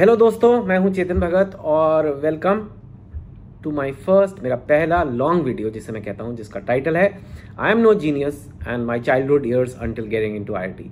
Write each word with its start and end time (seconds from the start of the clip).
Hello 0.00 0.14
दोस्तों, 0.16 0.62
मैं 0.64 0.76
हूँ 0.78 0.90
चेतन 0.94 1.18
भगत 1.20 1.54
और 1.70 2.06
वेलकम 2.20 2.60
टू 3.64 3.70
माय 3.70 3.90
फ़र्स्ट 4.04 4.38
मेरा 4.42 4.56
पहला 4.68 5.02
लॉन्ग 5.04 5.44
वीडियो 5.44 5.70
जिसे 5.70 5.92
मैं 5.92 6.02
कहता 6.02 6.24
हूँ, 6.24 6.34
जिसका 6.36 6.60
टाइटल 6.60 6.96
है 6.96 7.04
I 7.58 7.72
am 7.72 7.78
no 7.78 7.92
genius 7.94 8.46
and 8.66 8.84
my 8.84 9.00
childhood 9.00 9.46
years 9.46 9.76
until 9.78 10.06
getting 10.06 10.36
into 10.36 10.54
IIT 10.54 10.90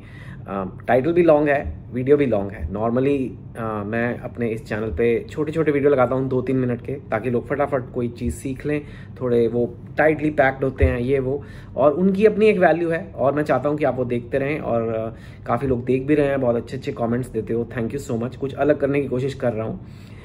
title 0.49 1.13
भी 1.13 1.23
लॉन्ग 1.23 1.49
है 1.49 1.63
वीडियो 1.93 2.17
भी 2.17 2.27
लॉन्ग 2.27 2.53
है. 2.53 2.61
नॉर्मली 2.73 3.17
uh, 3.53 3.85
मैं 3.87 4.19
अपने 4.19 4.49
इस 4.49 4.65
चैनल 4.69 4.91
पे 4.99 5.09
छोटे 5.31 5.53
छोटे 5.53 5.73
वीडियो 5.73 5.91
लगाता 5.91 6.15
हूँ 6.15 6.29
दो 6.29 6.41
तीन 6.43 6.57
मिनट 6.57 6.81
के 6.87 6.93
ताकि 7.11 7.31
लोग 7.31 7.47
फटाफट 7.49 7.93
कोई 7.95 8.09
चीज़ 8.09 8.35
सीख 8.35 8.65
लें 8.67 8.81
थोड़े 9.21 9.47
वो 9.49 9.67
टाइटली 9.99 10.31
पैक्ड 10.31 10.65
होते 10.65 10.85
हैं 10.85 10.99
ये 11.01 11.19
वो. 11.19 11.43
और 11.77 11.93
उनकी 11.95 12.27
अपनी 12.27 12.47
एक 12.47 12.59
वैल्यू 12.59 12.91
है 12.91 13.05
और 13.17 13.35
मैं 13.35 13.43
चाहता 13.43 13.69
हूँ 13.69 13.79
कि 13.79 13.85
आप 13.85 13.97
वो 13.97 14.05
देखते 14.05 14.39
रहें 14.39 14.59
और 14.61 14.89
uh, 14.91 15.47
काफ़ी 15.47 15.69
लोग 15.69 15.85
देख 15.85 16.07
भी 16.07 16.15
रहे 16.15 16.27
हैं 16.27 16.41
बहुत 16.41 16.57
अच्छे 16.57 16.77
अच्छे 16.77 16.93
कॉमेंट्स 16.93 17.29
देते 17.29 17.55
हो. 17.55 17.69
थैंक 17.77 17.95
यू 17.95 18.01
सो 18.01 18.17
मच 18.17 18.37
कुछ 18.37 18.55
अलग 18.57 18.81
करने 18.81 19.01
की 19.01 19.09
कोशिश 19.09 19.35
कर 19.35 19.53
रहा 19.53 19.67
हूँ. 19.67 19.81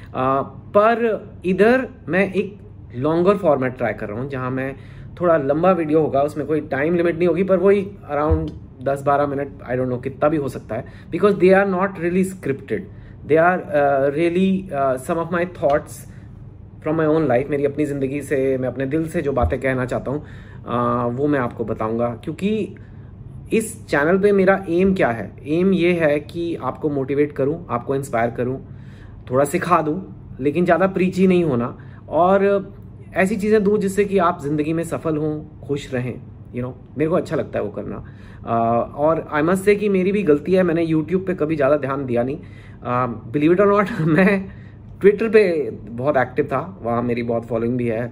Uh, 0.06 0.44
पर 0.76 1.40
इधर 1.46 1.88
मैं 2.08 2.32
एक 2.32 2.58
लॉन्गर 2.96 3.36
फॉर्मेट 3.36 3.76
ट्राई 3.76 3.92
कर 3.92 4.08
रहा 4.08 4.20
हूँ 4.20 4.28
जहाँ 4.30 4.50
मैं 4.50 4.74
थोड़ा 5.20 5.36
लंबा 5.38 5.70
वीडियो 5.72 6.00
होगा 6.00 6.22
उसमें 6.22 6.46
कोई 6.46 6.60
टाइम 6.70 6.94
लिमिट 6.96 7.16
नहीं 7.18 7.28
होगी 7.28 7.42
पर 7.44 7.58
वही 7.58 7.86
अराउंड 8.10 8.50
दस 8.84 9.02
बारह 9.02 9.26
मिनट 9.26 9.62
आई 9.62 9.76
डोंट 9.76 9.88
नो 9.88 9.96
कितना 9.98 10.28
भी 10.28 10.36
हो 10.36 10.48
सकता 10.48 10.74
है। 10.74 10.84
Because 11.10 11.36
they 11.36 11.52
are 11.52 11.66
not 11.68 12.00
really 12.00 12.24
scripted 12.24 12.88
they 13.26 13.36
are 13.36 13.62
really 14.14 14.68
some 14.72 15.18
of 15.18 15.32
my 15.32 15.46
thoughts 15.58 16.04
from 16.82 16.96
my 16.96 17.06
own 17.06 17.26
life 17.28 17.50
मेरी 17.50 17.64
अपनी 17.64 17.84
ज़िंदगी 17.86 18.20
से 18.22 18.56
मैं 18.58 18.68
अपने 18.68 18.86
दिल 18.86 19.08
से 19.08 19.22
जो 19.22 19.32
बातें 19.32 19.60
कहना 19.60 19.84
चाहता 19.86 20.10
हूँ 20.10 20.20
uh, 20.20 21.18
वो 21.18 21.26
मैं 21.26 21.38
आपको 21.40 21.64
बताऊँगा। 21.64 22.08
क्योंकि 22.24 22.76
इस 23.52 23.86
चैनल 23.86 24.18
पे 24.18 24.32
मेरा 24.32 24.64
एम 24.70 24.94
क्या 24.94 25.08
है? 25.10 25.30
एम 25.48 25.72
ये 25.72 25.92
है 25.94 26.18
कि 26.20 26.54
आपको 26.56 26.90
मोटिवेट 26.90 27.32
करूँ 27.32 27.66
आपको 27.70 27.94
इंस्पायर 27.94 28.30
करूँ 28.30 28.60
थोड़ा 29.30 29.44
सिखा 29.46 29.80
दूँ 29.82 29.96
लेकिन 30.40 30.64
ज़्यादा 30.64 30.86
प्रीची 30.88 31.26
नहीं 31.26 31.44
होना। 31.44 31.76
और 32.10 32.42
ऐसी 33.14 33.36
चीज़ें 33.36 33.62
दूँ 33.64 33.78
जिससे 33.78 34.04
कि 34.04 34.18
आप 34.18 34.42
ज़िंदगी 34.42 34.72
में 34.72 34.82
सफल 34.84 35.16
हों 35.16 35.66
खुश 35.66 35.92
रहें 35.94 36.12
यू 36.12 36.54
you 36.54 36.62
नो 36.62 36.68
know, 36.68 36.98
मेरे 36.98 37.10
को 37.10 37.16
अच्छा 37.16 37.36
लगता 37.36 37.58
है 37.58 37.64
वो 37.64 37.70
करना। 37.72 37.96
uh, 37.96 38.96
और 38.96 39.26
आई 39.32 39.42
मस्ट 39.42 39.64
से 39.64 39.74
कि 39.74 39.88
मेरी 39.88 40.12
भी 40.12 40.22
गलती 40.22 40.52
है 40.52 40.62
मैंने 40.62 40.82
यूट्यूब 40.84 41.24
पे 41.26 41.34
कभी 41.34 41.56
ज़्यादा 41.56 41.76
ध्यान 41.78 42.04
दिया 42.06 42.22
नहीं। 42.22 42.38
बिलीव 43.32 43.52
इट 43.52 43.60
और 43.60 43.66
नॉट 43.68 43.90
मैं 44.08 44.40
ट्विटर 45.00 45.28
पे 45.28 45.70
बहुत 45.70 46.16
एक्टिव 46.16 46.44
था 46.46 46.60
वहाँ 46.82 47.02
मेरी 47.02 47.22
बहुत 47.22 47.46
फॉलोइंग 47.46 47.76
भी 47.78 47.86
है। 47.86 48.06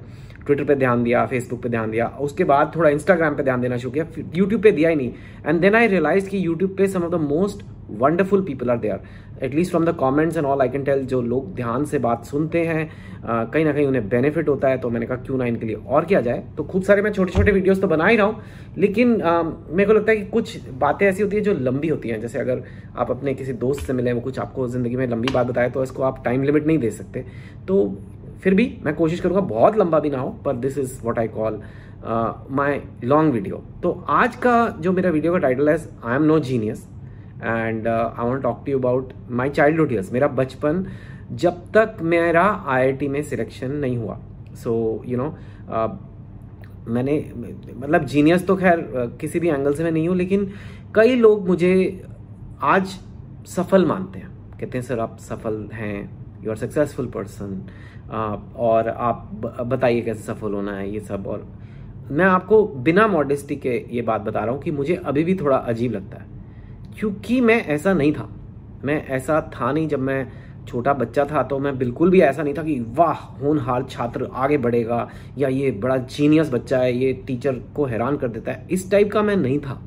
ट्विटर 0.46 0.64
पे 0.64 0.74
ध्यान 0.74 1.02
दिया 1.04 1.24
फेसबुक 1.26 1.62
पे 1.62 1.68
ध्यान 1.68 1.90
दिया 1.90 2.06
उसके 2.20 2.44
बाद 2.44 2.72
थोड़ा 2.76 2.88
इंस्टाग्राम 2.90 3.34
पे 3.36 3.42
ध्यान 3.42 3.60
देना 3.60 3.76
शुरू 3.76 3.92
किया 3.92 4.06
यूट्यूब 4.36 4.62
पे 4.62 4.72
दिया 4.72 4.90
ही 4.90 4.96
नहीं। 4.96 5.12
एंड 5.46 5.60
देन 5.60 5.74
आई 5.74 5.86
रियलाइज़ 5.86 6.28
कि 6.28 6.46
यूट्यूब 6.46 6.74
पे 6.78 6.86
some 6.88 7.02
of 7.04 7.10
the 7.12 7.20
most 7.22 7.62
wonderful 7.98 8.42
people 8.42 8.70
are 8.70 8.78
there 8.78 9.00
at least 9.42 9.70
from 9.70 9.84
the 9.84 9.94
comments 9.96 10.36
and 10.36 10.46
all 10.46 10.60
I 10.62 10.68
can 10.68 10.84
tell 10.84 11.04
जो 11.06 11.20
लोग 11.22 11.54
ध्यान 11.54 11.84
से 11.84 11.98
बात 11.98 12.24
सुनते 12.24 12.64
हैं 12.64 12.90
कहीं 13.24 13.64
ना 13.64 13.72
कहीं 13.72 13.86
उन्हें 13.86 14.08
बेनिफिट 14.08 14.48
होता 14.48 14.68
है 14.68 14.78
तो 14.78 14.90
मैंने 14.90 15.06
कहा, 15.06 15.16
क्यों 15.16 15.38
ना 15.38 15.44
इनके 15.46 15.66
लिए 15.66 15.76
और 15.76 16.04
किया 16.04 16.20
जाए? 16.20 16.42
तो 16.56 16.64
खूब 16.64 16.82
सारे 16.82 17.02
मैं 17.02 17.12
छोटे 17.12 17.32
छोटे 17.32 17.52
वीडियोस 17.52 17.80
तो 17.80 17.88
बना 17.88 18.06
ही 18.06 18.16
रहा 18.16 18.26
हूँ, 18.26 18.42
लेकिन 18.78 19.08
मेरे 19.08 19.84
को 19.86 19.92
लगता 19.92 20.12
है 20.12 20.16
कि 20.18 20.24
कुछ 20.26 20.70
बातें 20.78 21.06
ऐसी 21.06 21.22
होती 21.22 21.36
है 21.36 21.42
जो 21.42 21.52
लंबी 21.54 21.88
होती 21.88 22.08
हैं। 22.08 22.20
जैसे 22.20 22.38
अगर 22.38 22.62
आप 22.96 23.10
अपने 23.10 23.34
किसी 23.34 23.52
दोस्त 23.54 23.86
से 23.86 23.92
मिले, 23.92 24.12
वो 24.12 24.20
कुछ 24.20 24.38
आपको 24.38 24.66
ज़िंदगी 24.68 24.96
में 24.96 25.06
लंबी 25.08 25.32
बात 25.34 25.46
बताए 25.46 25.70
तो 25.70 25.82
इसको 25.82 26.02
आप 26.02 26.22
टाइम 26.24 26.42
लिमिट 26.42 26.66
नहीं 26.66 26.78
दे 26.78 26.90
सकते। 26.92 27.24
तो 27.68 27.84
फिर 28.42 28.54
भी 28.54 28.72
मैं 28.84 28.94
कोशिश 28.94 29.20
करूँगा, 29.20 29.40
बहुत 29.40 29.78
लंबा 29.78 29.98
भी 30.00 30.10
ना 30.10 30.18
हो, 30.18 30.30
पर 30.44 30.56
this 30.56 30.78
is 30.78 31.00
what 31.04 31.18
I 31.18 31.28
call 31.28 31.60
my 32.50 32.80
long 33.04 33.32
video 33.32 33.62
तो 33.82 33.90
आज 34.10 34.36
का 34.36 34.54
जो 34.80 34.92
मेरा 34.92 35.10
वीडियो 35.10 35.32
का 35.32 35.38
टाइटल 35.38 35.68
है 35.68 35.76
I 36.04 36.16
am 36.16 36.22
no 36.22 36.38
genius 36.40 36.86
and 37.42 37.88
I 37.88 38.26
want 38.26 38.42
talk 38.42 38.62
to 38.66 38.78
about 38.78 39.12
my 39.30 39.50
childhood 39.50 39.92
years 39.92 40.12
मेरा 40.12 40.28
बचपन 40.40 40.86
जब 41.32 41.60
तक 41.76 41.96
मेरा 42.02 42.44
IIT 42.72 43.08
में 43.08 43.22
सिलेक्शन 43.22 43.72
नहीं 43.76 43.96
हुआ। 43.96 44.18
सो 44.54 45.02
यू 45.06 45.16
नो 45.18 45.34
मैंने 46.88 47.14
मतलब 47.74 48.04
जीनियस 48.04 48.46
तो 48.46 48.56
खैर 48.56 48.78
uh, 48.78 49.20
किसी 49.20 49.40
भी 49.40 49.48
एंगल 49.48 49.74
से 49.74 49.84
मैं 49.84 49.90
नहीं 49.92 50.08
हूँ 50.08 50.16
लेकिन 50.16 50.50
कई 50.94 51.14
लोग 51.16 51.46
मुझे 51.48 52.02
आज 52.62 52.98
सफल 53.48 53.84
मानते 53.86 54.18
हैं। 54.18 54.30
कहते 54.60 54.78
हैं 54.78 54.84
सर 54.84 55.00
आप 55.00 55.16
सफल 55.20 55.68
हैं 55.72 55.98
यू 56.44 56.50
आर 56.50 56.56
सक्सेसफुल 56.56 57.06
पर्सन 57.06 57.62
और 58.56 58.88
आप 58.88 59.30
बताइए 59.66 60.00
कैसे 60.00 60.22
सफल 60.22 60.52
होना 60.52 60.76
है 60.76 60.90
ये 60.90 61.00
सब। 61.00 61.26
और 61.26 61.46
मैं 62.10 62.24
आपको 62.24 62.64
बिना 62.84 63.06
मॉडेस्टी 63.08 63.56
के 63.56 63.76
ये 63.90 64.02
बात 64.02 64.20
बता 64.20 64.40
रहा 64.40 64.54
हूँ 64.54 64.62
कि 64.62 64.70
मुझे 64.70 64.94
अभी 64.94 65.24
भी 65.24 65.34
थोड़ा 65.34 65.56
अजीब 65.56 65.92
लगता 65.92 66.18
है। 66.18 66.41
क्योंकि 66.98 67.40
मैं 67.40 67.66
ऐसा 67.66 67.92
नहीं 67.92 68.12
था। 68.12 68.28
मैं 68.84 69.06
ऐसा 69.06 69.40
था 69.54 69.72
नहीं 69.72 69.88
जब 69.88 69.98
मैं 69.98 70.32
छोटा 70.68 70.92
बच्चा 70.92 71.24
था 71.24 71.42
तो 71.42 71.58
मैं 71.58 71.78
बिल्कुल 71.78 72.10
भी 72.10 72.20
ऐसा 72.20 72.42
नहीं 72.42 72.54
था 72.54 72.62
कि 72.62 72.78
वाह 72.88 73.14
होनहार 73.14 73.82
छात्र 73.82 74.28
आगे 74.32 74.58
बढ़ेगा 74.58 75.08
या 75.38 75.48
ये 75.48 75.70
बड़ा 75.70 75.96
जीनियस 75.96 76.50
बच्चा 76.50 76.78
है 76.78 76.96
ये 76.96 77.12
टीचर 77.26 77.52
को 77.52 77.84
हैरान 77.84 78.16
कर 78.16 78.28
देता 78.28 78.52
है। 78.52 78.66
इस 78.70 78.90
टाइप 78.90 79.12
का 79.12 79.22
मैं 79.22 79.36
नहीं 79.36 79.58
था। 79.58 79.80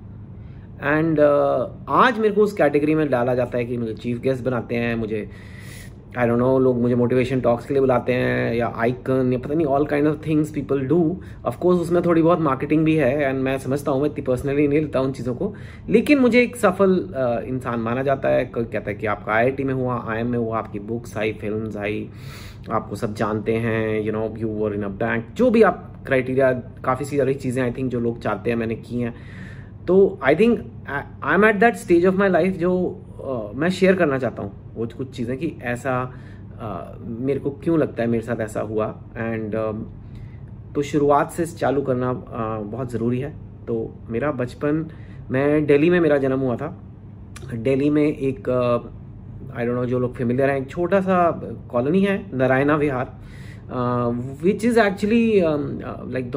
एंड 0.83 1.19
uh, 1.19 1.69
आज 1.89 2.19
मेरे 2.19 2.33
को 2.33 2.41
उस 2.41 2.53
कैटेगरी 2.53 2.95
में 2.95 3.09
डाला 3.09 3.35
जाता 3.35 3.57
है 3.57 3.65
कि 3.65 3.77
मुझे 3.77 3.93
चीफ 3.93 4.19
गेस्ट 4.19 4.43
बनाते 4.43 4.75
हैं 4.75 4.95
मुझे 4.95 5.29
आई 6.17 6.27
डोंट 6.27 6.39
नो 6.39 6.57
लोग 6.59 6.81
मुझे 6.81 6.95
मोटिवेशन 6.95 7.39
टॉक्स 7.41 7.65
के 7.65 7.73
लिए 7.73 7.81
बुलाते 7.81 8.13
हैं 8.13 8.53
या 8.55 8.71
आइकन 8.77 9.31
या 9.33 9.39
पता 9.39 9.53
नहीं 9.53 9.65
all 9.67 9.85
kind 9.85 10.07
of 10.07 10.17
things 10.27 10.51
people 10.51 10.85
do 10.87 10.99
of 11.45 11.57
course 11.59 11.79
उसमें 11.79 12.01
थोड़ी 12.05 12.21
बहुत 12.21 12.39
मार्केटिंग 12.41 12.85
भी 12.85 12.95
है 12.95 13.11
एंड 13.19 13.41
मैं 13.43 13.57
समझता 13.59 13.91
हूँ, 13.91 14.01
मैं 14.01 14.09
इतनी 14.09 14.23
पर्सनली 14.25 14.67
नहीं 14.67 14.79
लेता 14.79 15.01
उन 15.01 15.11
चीज़ों 15.11 15.35
को। 15.35 15.53
लेकिन 15.89 16.19
मुझे 16.19 16.41
एक 16.41 16.55
सफल 16.55 16.97
इंसान 17.47 17.79
माना 17.79 18.03
जाता 18.03 18.29
है। 18.29 18.45
कोई 18.45 18.63
कहता 18.65 18.89
है 18.89 18.95
कि 18.95 19.07
आपका 19.07 19.33
आई 19.33 19.43
आई 19.43 19.51
टी 19.51 19.63
में 19.63 19.73
हुआ 19.73 20.03
आई 20.09 20.19
एम 20.19 20.27
में 20.27 20.37
हुआ, 20.37 20.57
आपकी 20.57 20.79
बुक्स 20.81 21.17
आई 21.17 21.33
फ़िल्म 21.33 21.77
आई, 21.79 22.07
आपको 22.71 22.95
सब 22.95 23.13
जानते 23.15 23.53
हैं 23.55 24.01
you 24.01 24.11
know 24.11 24.33
you 24.37 24.49
were 24.49 24.73
in 24.73 24.83
a 24.83 24.87
bank 24.99 25.25
जो 25.37 25.49
भी 25.49 25.61
आप 25.63 25.91
क्राइटेरिया 26.05 26.51
काफ़ी 26.85 27.05
सी 27.05 27.17
सारी 27.17 27.33
चीज़ें 27.33 27.63
आई 27.63 27.71
थिंक 27.71 27.91
जो 27.91 27.99
लोग 27.99 28.21
चाहते 28.21 28.49
हैं, 28.49 28.57
मैंने 28.57 28.75
की 28.77 28.99
हैं। 28.99 29.13
तो 29.87 30.19
I 30.23 30.35
think 30.35 30.59
I 30.89 31.33
am 31.33 31.45
at 31.45 31.55
that 31.55 31.75
stage 31.75 32.05
of 32.05 32.15
my 32.15 32.29
life 32.29 32.55
जो 32.57 32.71
uh, 33.25 33.55
मैं 33.55 33.69
शेयर 33.69 33.95
करना 33.95 34.17
चाहता 34.19 34.43
हूँ 34.43 34.73
वो 34.75 34.87
कुछ 34.97 35.15
चीज़ें 35.15 35.37
कि 35.37 35.51
ऐसा 35.63 35.93
uh, 36.11 37.07
मेरे 37.25 37.39
को 37.39 37.49
क्यों 37.63 37.79
लगता 37.79 38.03
है 38.03 38.09
मेरे 38.09 38.23
साथ 38.23 38.41
ऐसा 38.41 38.61
हुआ? 38.61 38.87
एंड 39.17 39.55
तो 40.75 40.81
शुरुआत 40.81 41.31
से 41.31 41.45
चालू 41.45 41.81
करना 41.81 42.11
uh, 42.11 42.71
बहुत 42.71 42.91
ज़रूरी 42.91 43.19
है। 43.19 43.33
तो 43.67 43.75
मेरा 44.09 44.31
बचपन 44.31 44.85
मैं 45.31 45.65
दिल्ली 45.65 45.89
में 45.89 45.99
मेरा 45.99 46.17
जन्म 46.17 46.39
हुआ 46.39 46.55
था। 46.55 46.67
दिल्ली 47.53 47.89
में 47.89 48.05
एक 48.05 48.49
आई 49.55 49.65
डोंट 49.65 49.75
नो 49.75 49.85
जो 49.85 49.99
लोग 49.99 50.15
फेमिलियर 50.15 50.49
हैं 50.49 50.57
एक 50.57 50.69
छोटा 50.69 50.99
सा 51.01 51.17
कॉलोनी 51.71 52.01
है 52.01 52.15
Narayana 52.37 52.75
Vihar. 52.75 53.13
Which 54.43 54.65
is 54.65 54.79
actually 54.79 55.39
like 56.13 56.31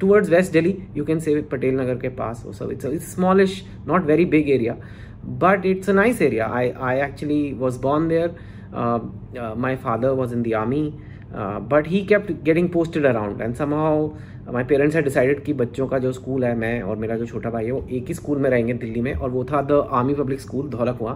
towards 0.00 0.30
west 0.30 0.52
Delhi 0.52 0.76
you 0.96 1.04
can 1.04 1.20
say 1.20 1.40
Patel 1.52 1.74
Nagar 1.80 1.96
के 1.98 2.08
पास 2.18 2.42
वो 2.46 2.52
सब 2.52 2.70
it's 2.70 3.14
smallish 3.14 3.62
not 3.86 4.04
very 4.06 4.24
big 4.24 4.50
area 4.50 4.76
but 5.24 5.64
it's 5.64 5.88
a 5.88 5.92
nice 5.92 6.20
area. 6.20 6.46
I, 6.46 6.70
I 6.70 6.98
actually 6.98 7.54
was 7.54 7.78
born 7.78 8.08
there. 8.08 8.34
Uh, 8.72 9.00
uh, 9.38 9.54
my 9.56 9.76
father 9.76 10.14
was 10.14 10.32
in 10.32 10.42
the 10.42 10.54
army, 10.54 10.94
uh, 11.34 11.60
but 11.60 11.86
he 11.86 12.04
kept 12.04 12.44
getting 12.44 12.70
posted 12.70 13.04
around 13.04 13.40
and 13.40 13.56
somehow 13.56 14.10
my 14.52 14.64
parents 14.64 14.94
had 14.96 15.04
decided 15.04 15.42
कि 15.44 15.52
बच्चों 15.54 15.86
का 15.88 15.98
जो 15.98 16.10
school 16.12 16.44
है 16.44 16.54
मैं 16.58 16.80
और 16.82 16.96
मेरा 16.96 17.16
जो 17.16 17.26
छोटा 17.26 17.50
भाई 17.50 17.64
है 17.64 17.72
वो 17.72 17.86
एक 17.90 18.06
ही 18.08 18.14
स्कूल 18.14 18.38
में 18.38 18.48
रहेंगे 18.50 18.74
दिल्ली 18.74 19.00
में 19.00 19.12
और 19.14 19.30
वो 19.30 19.44
था 19.50 19.60
the 19.62 19.72
army 19.98 20.14
public 20.14 20.40
school 20.40 20.68
Dhaula 20.70 20.92
Kuan 20.92 21.14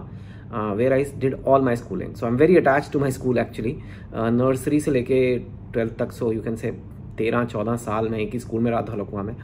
where 0.75 0.93
I 0.93 1.03
did 1.19 1.35
all 1.47 1.61
my 1.61 1.75
schooling 1.75 2.13
so 2.15 2.25
I 2.25 2.31
am 2.31 2.37
very 2.37 2.57
attach 2.57 2.89
to 2.93 2.99
my 2.99 3.11
school 3.11 3.37
actually 3.37 3.75
nursery 4.13 4.79
से 4.79 4.91
लेके 4.91 5.19
ट्वेल्थ 5.73 5.97
तक 5.99 6.11
सो 6.11 6.31
यू 6.31 6.41
कैन 6.41 6.55
से 6.55 6.71
तेरह 7.17 7.43
चौदह 7.45 7.75
साल 7.87 8.09
में 8.09 8.17
एक 8.19 8.33
ही 8.33 8.39
स्कूल 8.39 8.61
में 8.61 8.71
रहा 8.71 8.81
धौला 8.81 9.03
कुआँ 9.03 9.23
में 9.23 9.35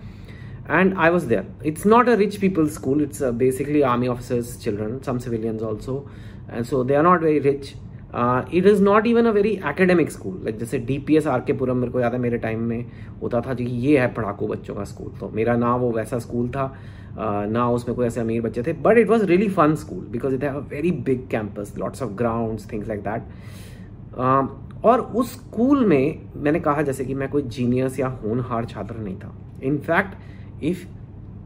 and 0.68 0.98
I 0.98 1.10
was 1.10 1.28
there. 1.28 1.46
It's 1.64 1.86
not 1.86 2.08
a 2.08 2.18
rich 2.18 2.40
people's 2.40 2.74
school. 2.74 3.02
It's 3.02 3.22
uh, 3.22 3.32
basically 3.32 3.84
army 3.84 4.08
officers' 4.08 4.58
children, 4.58 5.02
some 5.04 5.20
civilians 5.20 5.62
also, 5.62 6.10
and 6.50 6.66
so 6.66 6.84
they 6.84 6.96
are 6.96 7.04
not 7.04 7.22
very 7.22 7.40
rich. 7.40 7.76
Uh, 8.14 8.44
it 8.52 8.66
is 8.66 8.82
not 8.82 9.08
even 9.08 9.26
a 9.26 9.32
very 9.32 9.58
academic 9.60 10.12
school. 10.12 10.34
Like 10.44 10.58
जैसे 10.60 10.80
DPS 10.88 11.28
R 11.28 11.42
K 11.42 11.54
Puram 11.54 11.78
मेरे 11.78 11.92
को 11.92 12.00
याद 12.00 12.14
है 12.14 12.20
मेरे 12.20 12.38
time 12.38 12.64
में 12.70 12.86
होता 13.22 13.42
था 13.42 13.54
कि 13.54 13.64
ये 13.64 13.98
है 14.00 14.14
पढ़ाकू 14.14 14.48
बच्चों 14.48 14.76
का 14.76 14.84
स्कूल 14.84 15.12
तो 15.20 15.30
मेरा 15.36 15.56
ना 15.58 15.76
वो 15.76 15.92
वैसा 15.92 16.20
स्कूल 16.20 16.50
था 16.50 16.68
uh, 16.72 17.52
ना 17.52 17.70
उसमें 17.72 17.96
कोई 17.96 18.06
ऐसे 18.08 18.22
अमीर 18.22 18.42
बच्चे 18.42 18.64
थे 18.64 18.74
but 18.88 18.98
it 18.98 19.10
was 19.10 19.24
really 19.26 19.50
fun 19.50 19.76
school 19.76 20.06
because 20.12 20.36
it 20.36 20.44
have 20.44 20.56
a 20.56 20.68
very 20.72 20.92
big 21.08 21.28
campus 21.32 21.74
lots 21.78 22.04
of 22.04 22.12
grounds 22.24 22.72
things 22.72 22.88
like 22.88 23.02
that 23.08 24.84
और 24.86 25.02
उस 25.16 25.34
स्कूल 25.34 25.86
में 25.86 26.30
मैंने 26.36 26.60
कहा 26.60 26.82
जैसे 26.82 27.06
कि 27.06 27.14
मैं 27.14 27.30
कोई 27.30 27.42
जीनियस 27.58 28.00
या 28.00 28.08
होनहार 28.24 28.66
छात्र 28.66 28.96
नहीं 28.96 29.16
था 29.20 29.34
इनफैक्ट 29.64 30.16
इफ़ 30.64 30.86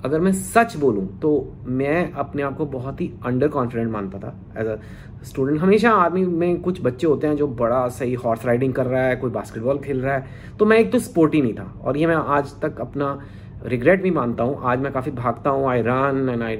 अगर 0.06 0.19
मैं 0.19 0.31
सच 0.31 0.75
बोलूँ 0.77 1.07
तो 1.19 1.29
मैं 1.67 2.12
अपने 2.13 2.41
आप 2.44 2.57
को 2.57 2.65
बहुत 2.67 3.00
ही 3.01 3.12
अंडर 3.25 3.47
कॉन्फिडेंट 3.47 3.91
मानता 3.91 4.17
था. 4.19 4.33
एज 4.57 4.67
अ 4.67 4.77
स्टूडेंट 5.25 5.59
हमेशा 5.62 5.91
आर्मी 5.91 6.25
में 6.25 6.62
कुछ 6.62 6.81
बच्चे 6.83 7.07
होते 7.07 7.27
हैं 7.27 7.35
जो 7.35 7.47
बड़ा 7.62 7.88
सही 7.89 8.13
हॉर्स 8.15 8.45
राइडिंग 8.45 8.73
कर 8.73 8.85
रहा 8.85 9.03
है, 9.03 9.15
कोई 9.15 9.31
बास्केटबॉल 9.31 9.77
खेल 9.79 10.01
रहा 10.01 10.15
है 10.15 10.57
तो 10.59 10.65
मैं 10.65 10.77
एक 10.77 10.91
तो 10.91 11.00
स्पोर्ट 11.00 11.35
नहीं 11.35 11.53
था. 11.53 11.63
और 11.83 11.97
ये 11.97 12.07
मैं 12.07 12.15
आज 12.15 12.53
तक 12.62 12.81
अपना 12.81 13.19
रिग्रेट 13.65 14.01
भी 14.03 14.12
मानता 14.12 14.44
हूँ. 14.44 14.59
आज 14.63 14.79
मैं 14.79 14.91
काफ़ी 14.94 15.12
भागता 15.13 15.50
हूँ 15.50 15.69
I 15.69 15.81
run 15.85 16.29
and 16.29 16.44
I 16.44 16.56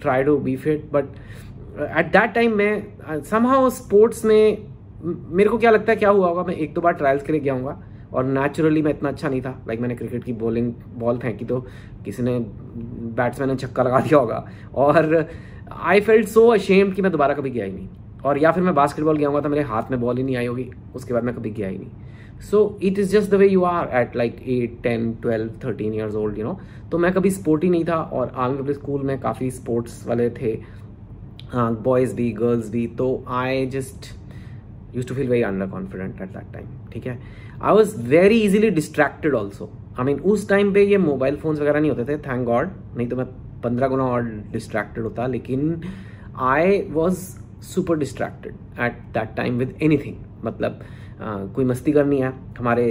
try 0.00 0.24
to 0.24 0.36
be 0.38 0.56
fit 0.56 0.90
but 0.92 1.04
at 1.98 2.12
that 2.12 2.34
time 2.34 2.56
मैं 2.56 3.22
समहाउ 3.30 3.70
स्पोर्ट्स 3.70 4.24
में 4.24 4.66
मेरे 5.02 5.50
को 5.50 5.58
क्या 5.58 5.70
लगता 5.70 5.92
है, 5.92 5.98
क्या 5.98 6.10
हुआ 6.10 6.28
होगा? 6.28 6.42
मैं 6.42 6.54
एक 6.54 6.74
दो 6.74 6.80
बार 6.80 6.92
ट्रायल्स 6.92 7.22
के 7.22 7.32
लिए 7.32 7.40
गया 7.40 7.54
हूँ 7.54 7.82
और 8.12 8.24
नेचुरली 8.26 8.82
मैं 8.82 8.90
इतना 8.90 9.08
अच्छा 9.08 9.28
नहीं 9.28 9.40
था। 9.42 9.50
लाइक 9.66 9.80
मैंने 9.80 9.94
क्रिकेट 9.94 10.24
की 10.24 10.32
बॉलिंग 10.34 10.72
बॉल 10.98 11.18
फेंकी 11.18 11.44
तो 11.44 11.60
किसी 12.04 12.22
ने 12.22 12.38
बैट्समैन 12.38 13.48
ने 13.50 13.56
छक्का 13.56 13.82
लगा 13.82 14.00
दिया 14.00 14.18
होगा। 14.18 14.44
और 14.74 15.28
आई 15.70 16.00
फेल्ट 16.00 16.28
सो 16.28 16.46
अशेम्ड 16.48 16.94
कि 16.94 17.02
मैं 17.02 17.12
दोबारा 17.12 17.34
कभी 17.34 17.50
गया 17.50 17.64
ही 17.64 17.72
नहीं। 17.72 17.88
और 18.24 18.38
या 18.38 18.50
फिर 18.52 18.62
मैं 18.62 18.74
बास्केटबॉल 18.74 19.16
गया 19.16 19.28
हूँ 19.28 19.42
तो 19.42 19.48
मेरे 19.48 19.62
हाथ 19.64 19.90
में 19.90 20.00
बॉल 20.00 20.16
ही 20.16 20.22
नहीं 20.22 20.36
आई 20.36 20.46
होगी। 20.46 20.70
उसके 20.94 21.14
बाद 21.14 21.24
मैं 21.24 21.34
कभी 21.34 21.50
गया 21.50 21.68
ही 21.68 21.78
नहीं। 21.78 22.40
So 22.40 22.78
it 22.82 22.98
is 22.98 23.10
just 23.12 23.30
the 23.30 23.34
way 23.34 23.48
you 23.48 23.62
are 23.64 23.88
at 23.96 24.16
like 24.16 24.36
at 24.48 24.78
ten 24.82 25.12
twelve 25.22 25.50
thirteen 25.64 25.94
years 25.94 26.14
old 26.16 26.38
you 26.38 26.44
know 26.44 26.58
तो 26.92 26.98
मैं 26.98 27.12
कभी 27.12 27.30
स्पोर्ट 27.30 27.64
ही 27.64 27.70
नहीं 27.70 27.84
था 27.84 27.96
और 27.96 28.32
आर्मी 28.36 28.58
पब्लिक 28.58 28.76
स्कूल 28.76 29.02
में 29.02 29.18
काफ़ी 29.20 29.50
स्पोर्ट्स 29.50 30.06
वाले 30.08 30.30
थे। 30.32 30.58
बॉयज़ 31.54 32.14
भी 32.16 32.30
गर्ल्स 32.32 32.70
भी। 32.70 32.86
तो 32.88 33.24
I 33.28 33.66
just 33.66 34.06
use 34.96 35.06
to 35.08 35.14
feel 35.14 35.28
very 35.28 35.42
under 35.42 35.66
confident 35.68 36.20
at 36.22 36.28
that 36.28 36.52
time 36.52 36.66
ठीक 36.92 37.06
है? 37.06 37.18
I 37.62 37.72
was 37.72 37.96
very 38.00 38.40
easily 38.40 38.70
distracted 38.70 39.34
also 39.34 39.70
I 39.98 40.04
mean 40.04 40.20
उस 40.20 40.48
टाइम 40.48 40.72
पे 40.74 40.84
ये 40.84 40.98
मोबाइल 40.98 41.36
फोन्स 41.36 41.60
वगैरह 41.60 41.80
नहीं 41.80 41.90
होते 41.90 42.04
थे 42.04 42.18
थैंक 42.18 42.44
गॉड 42.44 42.70
नहीं 42.96 43.08
तो 43.08 43.16
मैं 43.16 43.26
पंद्रह 43.60 43.88
गुना 43.88 44.04
और 44.04 44.22
डिस्ट्रैक्टेड 44.52 45.04
होता 45.04 45.26
लेकिन 45.26 45.80
I 46.36 46.82
was 46.90 47.18
super 47.62 47.98
distracted 47.98 48.52
at 48.80 48.92
that 48.92 49.36
time 49.36 49.58
with 49.58 49.78
any 49.82 49.98
thing 49.98 50.16
मतलब 50.44 50.80
Uh, 51.20 51.54
कोई 51.54 51.64
मस्ती 51.64 51.92
करनी 51.92 52.18
है 52.18 52.32
हमारे 52.58 52.84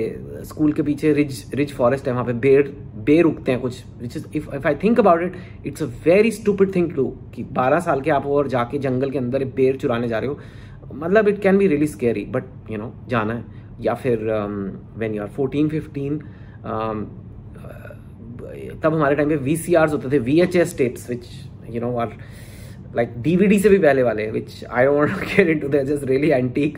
स्कूल 0.46 0.74
के 0.74 0.84
पीछे 0.84 1.14
रिज 1.14 1.52
रिज 1.54 1.74
फॉरेस्ट 1.74 2.08
है 2.08 2.14
वहाँ 2.14 2.26
पे 2.26 2.34
बेर 2.34 2.62
बेर 2.96 3.24
उगते 3.24 3.52
हैं 3.52 3.62
कुछ 3.62 3.84
which 4.02 4.18
is 4.18 4.26
if 4.36 4.56
if 4.56 4.68
I 4.68 4.76
think 4.76 5.00
about 5.00 5.22
it 5.22 5.34
it's 5.66 5.84
a 5.84 5.86
very 5.86 6.32
stupid 6.32 6.76
thing 6.76 6.92
to 6.94 7.06
कि 7.36 7.44
12 7.44 7.80
साल 7.80 8.02
के 8.02 8.12
आप 8.12 8.26
हो 8.26 8.38
और 8.38 8.48
जाके 8.48 8.78
जंगल 8.78 9.10
के 9.10 9.18
अंदर 9.18 9.46
बेर 9.46 9.78
चुराने 9.78 10.08
जा 10.08 10.20
रहे 10.20 10.30
हो। 10.30 10.40
मतलब 10.94 11.28
it 11.28 11.42
can 11.42 11.58
be 11.58 11.68
really 11.68 11.88
scary 11.88 12.26
but 12.26 12.44
you 12.72 12.78
know 12.78 12.94
जाना 13.08 13.34
है। 13.34 13.59
या 13.82 13.94
फिर 13.94 14.26
when 14.98 15.14
you 15.16 15.22
are 15.22 15.30
fourteen 15.36 15.70
fifteen 15.70 16.20
तब 18.84 18.94
हमारे 18.94 19.16
टाइम 19.16 19.30
पे 19.30 19.36
वी 19.36 19.56
सी 19.58 19.74
आर्स 19.76 19.94
होते 19.94 20.12
थे 20.12 20.20
V 20.20 20.40
H 20.42 20.56
S 20.56 20.78
tapes 20.78 21.10
which 21.10 21.26
you 21.70 21.82
know 21.82 21.96
are 21.98 22.18
like 22.96 23.10
DVD 23.22 23.60
से 23.60 23.70
भी 23.70 23.78
पहले 23.80 24.04
वाले 24.04 24.30
which 24.32 24.64
I 24.66 24.86
don't 24.86 25.10
get 25.36 25.66
just 25.76 26.08
really 26.10 26.30
antique 26.30 26.78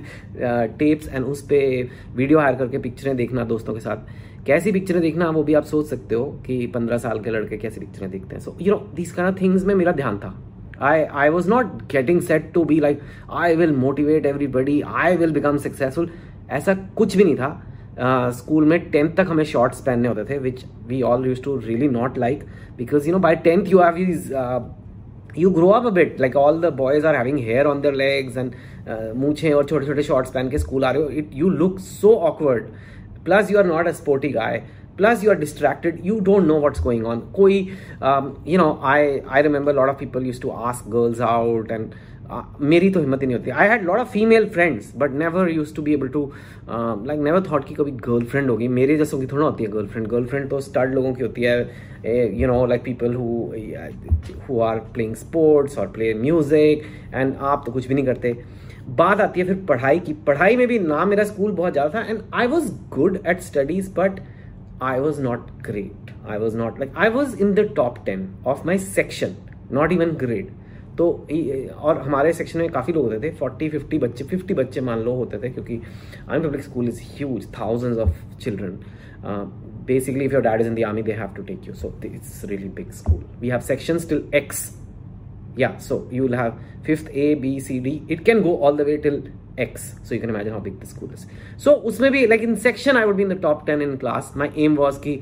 tapes 0.80 1.08
and 1.08 1.26
उस 1.26 1.42
पर 1.52 1.88
वीडियो 2.16 2.40
हायर 2.40 2.56
करके 2.56 2.78
पिक्चरें 2.78 3.16
देखना 3.18 3.44
दोस्तों 3.46 3.74
के 3.74 3.80
साथ। 3.80 3.98
कैसी 4.46 4.72
पिक्चरें 4.72 5.02
देखना, 5.02 5.30
वो 5.30 5.44
भी 5.44 5.54
आप 5.54 5.64
सोच 5.64 5.86
सकते 5.88 6.16
हो 6.16 6.24
कि 6.46 6.66
पंद्रह 6.68 6.98
साल 6.98 7.20
के 7.20 7.30
लड़के 7.30 7.58
कैसी 7.58 7.80
पिक्चरें 7.80 8.10
देखते 8.12 8.36
हैं। 8.36 8.42
So 8.44 8.58
you 8.62 8.72
know 8.72 8.78
this 8.96 9.12
kind 9.14 9.40
things 9.42 9.66
में 9.66 9.74
मेरा 9.76 9.92
ध्यान 9.92 10.18
था। 10.20 10.34
I 10.82 11.04
I 11.04 11.30
was 11.30 11.50
not 11.50 11.82
getting 11.92 12.22
set 12.22 12.52
to 12.54 12.64
be 12.64 12.80
like 12.80 13.02
I 13.32 13.56
will 13.56 13.76
motivate 13.78 14.26
everybody 14.26 14.80
I 14.82 15.16
will 15.18 15.32
become 15.32 15.58
successful 15.58 16.10
ऐसा 16.50 16.74
कुछ 16.98 17.18
भी 17.18 17.24
नहीं 17.24 17.36
था। 17.36 18.30
स्कूल 18.36 18.64
uh, 18.64 18.70
में 18.70 18.90
टेंथ 18.92 19.10
तक 19.16 19.28
हमें 19.30 19.44
शॉर्ट्स 19.46 19.82
पहनने 19.82 20.08
होते 20.08 20.24
थे 20.26 20.38
which 20.40 20.64
we 20.88 21.02
all 21.02 21.26
use 21.28 21.42
to 21.44 21.56
really 21.58 21.88
not 21.90 22.18
like 22.18 22.44
because 22.78 23.08
you 23.08 23.14
know 23.14 23.20
by 23.20 23.36
tenth 23.46 23.68
you 23.68 23.80
have 23.80 23.98
use 23.98 24.34
you 25.38 25.50
grow 25.52 25.70
up 25.70 25.92
bit 25.94 26.20
like 26.22 26.36
all 26.36 26.62
the 26.62 26.74
boys 26.76 27.06
are 27.08 27.16
having 27.16 27.40
hair 27.40 27.66
on 27.66 27.82
their 27.82 27.94
legs 27.96 28.38
and 28.38 28.54
मूछे 29.16 29.52
और 29.52 29.66
छोटे 29.66 29.86
छोटे 29.86 30.04
shorts 30.04 30.32
पहन 30.32 30.50
के 30.50 30.58
school 30.58 30.86
आ 30.86 30.92
रहे 30.92 31.04
हो। 31.04 31.10
It 31.10 31.30
you 31.34 31.50
look 31.50 31.80
so 31.80 32.14
awkward 32.30 32.64
plus 33.26 33.52
you 33.52 33.58
are 33.58 33.66
not 33.66 33.88
a 33.88 33.92
sporting 33.92 34.38
I 34.38 34.62
plus 34.98 35.24
you 35.24 35.30
are 35.32 35.38
distracted 35.40 36.00
you 36.06 36.20
don't 36.20 36.46
know 36.46 36.60
what's 36.62 36.82
going 36.84 37.06
on 37.08 37.20
कोई 37.36 37.60
you 38.48 38.58
know 38.58 38.80
I 38.84 39.20
I 39.30 39.42
remember 39.42 39.76
lot 39.76 39.90
of 39.90 39.98
people 40.00 40.26
use 40.26 40.42
to 40.42 40.50
ask 40.50 40.90
girls 40.92 41.22
out 41.22 41.72
and 41.72 41.92
मेरी 42.62 42.90
तो 42.90 43.00
हिम्मत 43.00 43.22
ही 43.22 43.28
नहीं 43.28 43.38
होती। 43.38 43.52
I 43.52 43.68
had 43.68 43.84
lot 43.86 44.00
of 44.00 44.08
female 44.10 44.46
friends 44.50 44.92
but 44.98 45.12
never 45.14 45.50
use 45.50 45.74
to 45.76 45.82
be 45.82 45.94
able 45.94 46.08
to 46.10 46.24
like 46.70 47.20
never 47.20 47.44
thought 47.52 47.66
कि 47.68 47.74
कभी 47.76 47.92
girlfriend 48.06 48.50
होगी। 48.50 48.68
मेरे 48.70 48.96
जैसों 48.98 49.20
की 49.20 49.28
थोड़ा 49.28 49.46
होती 49.46 49.64
है 49.64 49.72
गर्लफ्रेंड 49.72 50.08
गर्लफ्रेंड 50.08 50.50
तो 50.50 50.60
स्टार्ट 50.62 50.94
लोगों 50.94 51.14
की 51.14 51.24
होती 51.24 51.42
है 51.44 52.40
you 52.40 52.48
know 52.48 52.66
like 52.66 52.84
people 52.84 53.16
who 53.16 54.60
are 54.62 54.80
playing 54.94 55.16
sports 55.16 55.78
और 55.78 55.88
प्ले 55.92 56.14
म्यूज़िक 56.22 56.84
एंड 57.14 57.36
आप 57.40 57.64
तो 57.66 57.72
कुछ 57.72 57.88
भी 57.88 57.94
नहीं 57.94 58.06
करते। 58.06 58.36
बात 58.90 59.22
आती 59.22 59.40
है 59.40 59.46
फिर 59.48 59.56
पढ़ाई 59.68 60.00
की। 60.00 60.14
पढ़ाई 60.28 60.56
में 60.58 60.68
भी 60.68 60.80
ना 60.80 61.04
मेरा 61.06 61.24
स्कूल 61.24 61.52
बहुत 61.52 61.74
ज़्यादा 61.74 62.00
था 62.00 62.06
and 62.06 62.22
I 62.34 62.48
was 62.48 62.72
good 62.94 63.20
at 63.28 63.42
studies 63.42 63.94
but 63.98 64.20
I 64.84 65.00
was 65.00 65.22
not 65.24 65.52
great 65.64 66.12
I 66.30 66.38
was 66.38 66.58
not 66.58 66.80
like 66.80 66.98
I 66.98 67.10
was 67.10 67.36
in 67.42 67.54
the 67.54 67.70
top 67.76 68.04
ten 68.06 68.28
of 68.48 68.66
my 68.68 68.78
section 68.80 69.36
not 69.72 69.92
even 69.92 70.12
grade 70.18 70.50
तो 70.98 71.08
और 71.80 71.98
हमारे 72.02 72.34
सेक्शन 72.34 72.60
में 72.60 72.70
काफ़ी 72.70 72.94
लोग 72.94 73.04
होते 73.06 73.20
थे 73.22 73.34
फोर्टी 73.36 73.70
फिफ्टी 73.70 73.98
बच्चे 74.00 74.24
फिफ्टी 74.24 74.54
बच्चे 74.54 74.82
मान 74.82 75.00
लो 75.00 75.14
होते 75.16 75.38
थे, 75.44 75.50
क्योंकि 75.50 75.80
army 76.30 76.48
public 76.48 76.64
school 76.64 76.88
is 76.88 77.02
huge 77.18 77.48
thousand 77.60 77.98
of 77.98 78.38
children 78.38 78.80
basically 79.88 80.26
if 80.26 80.34
your 80.34 80.44
dad 80.44 80.62
is 80.62 80.68
in 80.68 80.76
the 80.76 80.84
army 80.88 81.04
they 81.04 81.12
have 81.14 81.34
to 81.36 81.44
take 81.44 81.68
you 81.68 81.74
so 81.74 81.94
it's 82.06 82.44
really 82.46 82.70
big 82.76 82.92
school 82.94 83.24
we 83.42 83.50
have 83.50 83.60
section 83.68 84.00
till 84.10 84.24
X 84.36 84.70
या 85.60 85.78
so 85.88 86.08
you 86.14 86.24
will 86.24 86.36
have 86.36 86.58
fifth 86.86 87.10
A 87.10 87.34
B 87.42 87.60
C 87.62 87.80
D 87.80 88.02
it 88.12 88.24
can 88.26 88.42
go 88.42 88.56
all 88.58 88.78
the 88.78 88.82
way 88.82 88.98
till 88.98 89.24
x 89.58 89.96
so 90.04 90.14
you 90.16 90.22
can 90.22 90.30
imagine 90.30 90.54
how 90.54 90.60
big 90.60 90.80
the 90.80 90.86
school 90.86 91.12
is 91.12 91.26
so 91.58 91.74
usme 91.90 92.08
bhi 92.16 92.22
like 92.30 92.42
in 92.42 92.56
section 92.66 92.98
i 92.98 93.06
would 93.06 93.18
be 93.18 93.24
in 93.24 93.34
the 93.34 93.42
top 93.48 93.66
10 93.66 93.82
in 93.88 93.98
class 94.04 94.34
my 94.44 94.50
aim 94.56 94.76
was 94.84 95.00
ki 95.06 95.16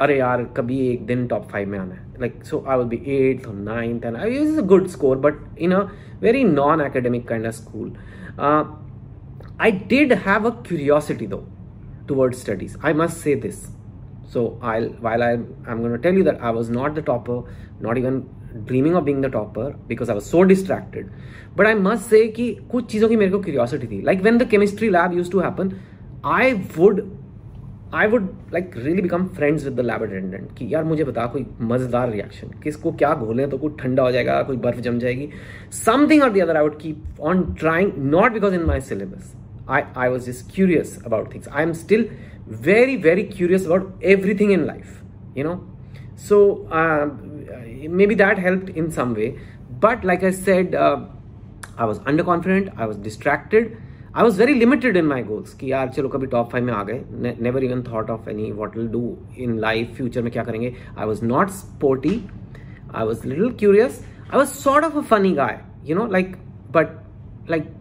are 0.00 0.08
yaar 0.08 0.38
kabhi 0.58 0.78
ek 0.94 1.06
din 1.10 1.28
top 1.34 1.46
5 1.60 1.70
mein 1.74 1.84
aana 1.84 2.00
hai 2.00 2.24
like 2.24 2.36
so 2.50 2.62
i 2.74 2.76
will 2.80 2.90
be 2.96 3.00
8th 3.18 3.46
or 3.52 3.54
9th 3.68 4.08
and 4.10 4.22
i 4.24 4.32
use 4.34 4.58
a 4.64 4.66
good 4.74 4.90
score 4.96 5.16
but 5.28 5.38
in 5.68 5.76
a 5.80 5.84
very 6.26 6.42
non 6.44 6.84
academic 6.88 7.26
kind 7.32 7.52
of 7.52 7.54
school 7.54 7.88
uh, 8.38 8.64
i 9.68 9.70
did 9.94 10.18
have 10.28 10.50
a 10.52 10.54
curiosity 10.70 11.26
though 11.34 11.46
towards 12.10 12.44
studies 12.46 12.76
i 12.90 12.92
must 13.02 13.26
say 13.26 13.34
this 13.46 13.60
so 14.32 14.40
i'll 14.70 14.88
while 15.04 15.22
i 15.26 15.32
i'm 15.32 15.82
going 15.82 15.92
to 15.92 16.02
tell 16.06 16.16
you 16.20 16.24
that 16.28 16.42
i 16.48 16.50
was 16.56 16.70
not 16.78 16.98
the 16.98 17.06
topper 17.12 17.38
not 17.88 18.02
even 18.02 18.24
dreaming 18.68 18.94
of 18.96 19.04
being 19.04 19.22
the 19.24 19.30
topper 19.32 19.72
because 19.88 20.10
I 20.10 20.14
was 20.14 20.24
so 20.24 20.42
distracted 20.50 21.08
but 21.56 21.66
I 21.66 21.74
must 21.74 22.10
say 22.10 22.26
कि 22.36 22.46
कुछ 22.70 22.86
चीज़ों 22.90 23.08
की 23.08 23.16
मेरे 23.16 23.30
को 23.30 23.38
curiosity 23.40 23.86
थी. 23.86 24.00
Like 24.02 24.22
when 24.22 24.38
the 24.38 24.46
chemistry 24.50 24.88
lab 24.90 25.12
use 25.16 25.30
to 25.32 25.40
happen 25.40 25.72
I 26.24 26.52
would 26.76 27.02
I 27.94 28.06
would 28.08 28.28
like 28.52 28.70
really 28.76 29.02
become 29.02 29.26
friends 29.36 29.64
with 29.64 29.74
the 29.80 29.84
lab 29.86 30.02
attendant 30.02 30.48
कि 30.58 30.68
यार 30.74 30.84
मुझे 30.84 31.04
बता 31.04 31.26
कोई 31.34 31.46
मज़ेदार 31.62 32.10
रिएक्शन 32.10 32.58
किसको 32.62 32.92
क्या 32.92 33.14
घोलें 33.14 33.48
तो 33.50 33.58
कुछ 33.58 33.78
ठंडा 33.80 34.02
हो 34.02 34.12
जाएगा 34.12 34.42
कोई 34.42 34.56
बर्फ़ 34.66 34.80
जम 34.80 34.98
जाएगी. 34.98 35.28
समथिंग 35.84 36.22
और 36.22 36.32
the 36.32 36.42
other 36.42 36.56
I 36.56 36.62
would 36.62 36.78
keep 36.80 37.20
on 37.20 37.42
trying 37.58 37.92
not 38.14 38.32
because 38.32 38.54
in 38.54 38.64
my 38.66 38.80
syllabus 38.92 39.34
I, 39.68 39.78
I 40.00 40.08
was 40.10 40.26
just 40.26 40.50
curious 40.56 40.90
about 41.08 41.30
things. 41.30 41.46
I'm 41.60 41.70
still 41.78 42.02
very, 42.47 42.95
very 42.97 43.23
curious 43.25 43.65
about 43.65 43.91
everything 44.01 44.51
in 44.51 44.65
life, 44.65 45.01
you 45.35 45.43
know. 45.43 45.57
So, 46.15 46.67
uh, 46.67 47.09
maybe 47.89 48.15
that 48.15 48.37
helped 48.37 48.69
in 48.69 48.91
some 48.91 49.13
way 49.13 49.39
but 49.79 50.03
like 50.03 50.23
i 50.23 50.31
said 50.31 50.75
uh, 50.75 51.05
i 51.77 51.85
was 51.85 51.99
underconfident 51.99 52.71
i 52.77 52.85
was 52.85 52.97
distracted 52.97 53.77
i 54.13 54.23
was 54.23 54.35
very 54.35 54.55
limited 54.55 54.97
in 54.97 55.05
my 55.05 55.21
goals 55.21 55.53
कि 55.59 55.71
यार 55.71 55.89
चलो 55.95 56.09
कभी 56.09 56.27
top 56.27 56.51
five 56.51 56.63
में 56.65 56.73
आ 56.73 56.83
गए 56.83 57.33
never 57.41 57.63
even 57.63 57.83
thought 57.83 58.09
of 58.09 58.27
any 58.29 58.51
what 58.51 58.77
will 58.77 58.87
do 58.91 59.17
in 59.43 59.57
life 59.59 59.95
future 59.97 60.21
में 60.21 60.31
क्या 60.31 60.43
करेंगे 60.43 60.73
I 60.97 61.05
was 61.05 61.23
not 61.23 61.49
sporty 61.49 62.21
I 62.95 63.05
was 63.05 63.25
little 63.25 63.51
curious 63.59 64.03
I 64.33 64.37
was 64.37 64.47
sort 64.47 64.85
of 64.85 64.97
a 64.97 65.01
funny 65.15 65.33
guy 65.35 65.59
you 65.89 65.95
know 65.95 66.07
like 66.11 66.35
but 66.71 66.97
like 67.49 67.73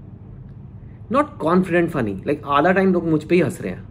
not 1.13 1.37
confident 1.41 1.91
funny 1.91 2.15
like 2.27 2.43
आधा 2.59 2.73
time 2.73 2.93
लोग 2.93 3.09
मुझ 3.09 3.23
पर 3.25 3.35
ही 3.35 3.41
हंस 3.41 3.61
रहे 3.61 3.73
हैं 3.73 3.89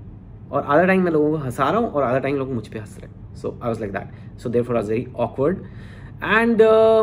और 0.52 0.62
आधा 0.62 0.84
टाइम 0.84 1.02
मैं 1.02 1.12
लोगों 1.12 1.30
को 1.30 1.36
हंसा 1.36 1.70
रहा 1.70 1.80
हूँ 1.80 1.90
और 1.90 2.02
आधा 2.02 2.18
टाइम 2.18 2.36
लोग 2.36 2.52
मुझ 2.52 2.66
पर 2.68 2.78
हंस 2.78 2.98
रहे 3.00 3.10
हैं। 3.10 3.34
So 3.36 3.58
I 3.62 3.68
was 3.68 3.80
like 3.80 3.92
that 3.92 4.38
so 4.40 4.48
therefore 4.62 4.76
आज 4.76 4.90
very 4.90 5.06
awkward 5.16 5.66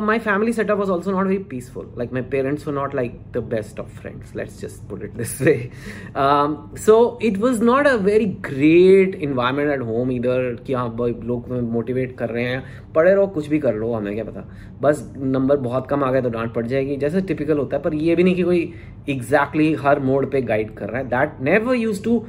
my 0.09 0.17
family 0.19 0.51
setup 0.51 0.79
was 0.79 0.89
also 0.89 1.11
not 1.11 1.27
very 1.27 1.39
peaceful. 1.49 1.85
Like 1.95 2.11
my 2.11 2.21
parents 2.21 2.65
were 2.65 2.73
not 2.73 2.93
like 2.93 3.17
the 3.33 3.41
best 3.41 3.79
of 3.79 3.91
friends. 3.97 4.33
Let's 4.33 4.59
just 4.59 4.87
put 4.89 5.03
it 5.03 5.17
this 5.21 5.33
way. 5.39 5.71
Um, 6.15 6.55
so 6.75 6.95
it 7.19 7.37
was 7.37 7.61
not 7.61 7.89
a 7.89 7.97
very 7.97 8.25
great 8.47 9.17
environment 9.27 9.73
at 9.75 9.83
home 9.89 10.11
either 10.11 10.39
कि 10.67 10.73
हाँ 10.73 10.87
लोग 10.99 11.51
motivate 11.71 12.17
कर 12.17 12.29
रहे 12.29 12.43
हैं। 12.43 12.63
पढ़े 12.95 13.13
रहो 13.13 13.27
कुछ 13.27 13.47
भी 13.47 13.59
कर 13.59 13.75
लो 13.75 13.93
हमें 13.93 14.13
क्या 14.13 14.23
पता। 14.23 14.47
बस 14.81 15.03
नंबर 15.17 15.57
बहुत 15.57 15.87
कम 15.87 16.03
आ 16.03 16.11
गए 16.11 16.21
तो 16.21 16.29
डांट 16.29 16.53
पड़ 16.53 16.65
जाएगी। 16.67 16.97
जैसे 16.97 17.21
टिपिकल 17.21 17.57
होता 17.57 17.77
है 17.77 17.83
पर 17.83 17.93
ये 17.93 18.15
भी 18.15 18.23
नहीं 18.23 18.35
कि 18.35 18.43
कोई 18.43 18.73
एग्जैक्टली 19.09 19.69
exactly 19.69 19.87
हर 19.87 19.99
मोड 19.99 20.31
पे 20.31 20.41
गाइड 20.41 20.73
कर 20.77 20.89
रहा 20.89 21.01
है। 21.01 21.07
That 21.09 21.41
never 21.41 21.75
use 21.75 22.03
to 22.03 22.23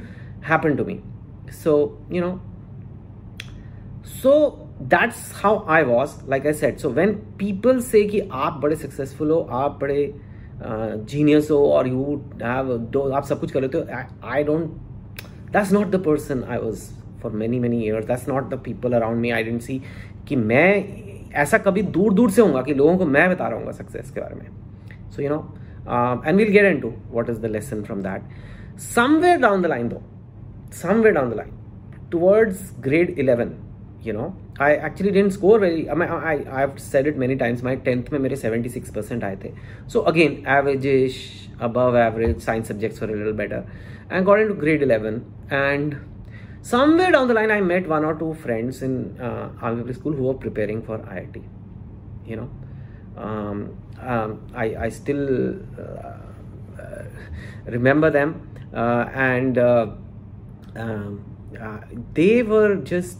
happen 0.49 0.75
to 0.75 0.85
me 0.85 0.99
so 1.63 1.73
you 2.11 2.21
know 2.21 2.31
so 4.21 4.33
that's 4.93 5.31
how 5.43 5.63
I 5.73 5.83
was 5.83 6.11
like 6.29 6.45
I 6.47 6.53
said 6.53 6.79
so 6.79 6.89
when 6.89 7.13
people 7.39 7.79
say 7.81 8.03
कि 8.09 8.19
आप 8.33 8.59
बड़े 8.63 8.75
सक्सेसफुल 8.75 9.31
हो 9.31 9.39
आप 9.61 9.77
बड़े 9.81 10.13
जीनियस 10.63 11.51
हो 11.51 11.57
और 11.71 11.87
यू 11.87 12.21
हैव 12.43 13.13
आप 13.15 13.23
सब 13.25 13.39
कुछ 13.39 13.51
कर 13.51 13.61
लेते 13.61 13.77
हो 13.77 13.83
I 14.33 14.43
don't 14.43 14.67
that's 15.53 15.71
not 15.73 15.87
the 15.91 16.03
person 16.05 16.43
I 16.43 16.57
was 16.57 16.89
for 17.21 17.31
many 17.31 17.59
many 17.59 17.83
years 17.85 18.05
that's 18.05 18.27
not 18.29 18.49
the 18.53 18.59
people 18.65 18.93
around 18.93 19.19
me 19.21 19.31
I 19.31 19.43
didn't 19.43 19.61
see 19.61 19.81
कि 20.27 20.35
मैं 20.35 20.69
ऐसा 21.41 21.57
कभी 21.57 21.81
दूर 21.97 22.13
दूर 22.13 22.31
से 22.31 22.41
होगा 22.41 22.61
कि 22.61 22.73
लोगों 22.73 22.97
को 22.97 23.05
मैं 23.05 23.29
बता 23.29 23.47
रहा 23.47 23.59
हूँ 23.59 23.71
सक्सेस 23.73 24.11
के 24.11 24.21
बारे 24.21 24.35
में. 24.35 24.47
So 25.11 25.21
you 25.21 25.29
know 25.29 25.43
um, 25.85 26.21
and 26.25 26.37
we'll 26.37 26.51
get 26.51 26.65
into 26.65 26.89
what 27.11 27.29
is 27.29 27.39
the 27.39 27.49
lesson 27.49 27.83
from 27.83 28.01
that. 28.01 28.21
Somewhere 28.77 29.37
down 29.37 29.61
the 29.61 29.67
line 29.67 29.89
though 29.89 30.03
somewhere 30.81 31.13
down 31.17 31.29
the 31.33 31.39
line 31.41 31.53
towards 32.15 32.71
grade 32.87 33.11
11 33.25 33.53
you 34.07 34.13
know 34.17 34.27
i 34.59 34.75
actually 34.87 35.11
didn't 35.17 35.33
score 35.37 35.57
very 35.59 35.89
i 35.89 35.93
mean, 35.99 36.09
i 36.09 36.35
i 36.57 36.59
have 36.65 36.79
said 36.89 37.07
it 37.11 37.17
many 37.23 37.35
times 37.43 37.63
my 37.67 37.75
10th 37.87 38.11
mein 38.13 38.21
mere 38.25 38.37
76% 38.43 39.27
aaye 39.27 39.37
the 39.43 39.51
so 39.93 40.05
again 40.11 40.33
average 40.57 40.89
above 41.67 41.95
average 41.95 42.39
science 42.41 42.67
subjects 42.67 42.99
were 42.99 43.07
a 43.07 43.15
little 43.15 43.33
better. 43.33 43.65
And 44.09 44.25
got 44.25 44.39
into 44.39 44.53
grade 44.53 44.83
11 44.83 45.25
and 45.49 45.97
somewhere 46.61 47.11
down 47.11 47.27
the 47.27 47.33
line 47.33 47.51
i 47.51 47.61
met 47.61 47.87
one 47.87 48.05
or 48.05 48.15
two 48.15 48.33
friends 48.43 48.81
in 48.87 49.19
uh, 49.19 49.49
army 49.61 49.93
school 49.93 50.13
who 50.13 50.23
were 50.23 50.39
preparing 50.45 50.81
for 50.81 50.97
iit 50.99 51.41
you 52.25 52.35
know. 52.37 52.49
Um, 53.17 53.77
um, 54.01 54.29
I, 54.55 54.75
I 54.85 54.89
still 54.89 55.55
uh, 55.77 56.13
uh 56.81 57.03
remember 57.65 58.09
them 58.09 58.29
uh, 58.73 59.05
and 59.13 59.57
uh, 59.57 59.87
um, 60.75 61.23
uh, 61.59 61.79
they 62.13 62.43
were 62.43 62.75
just 62.75 63.19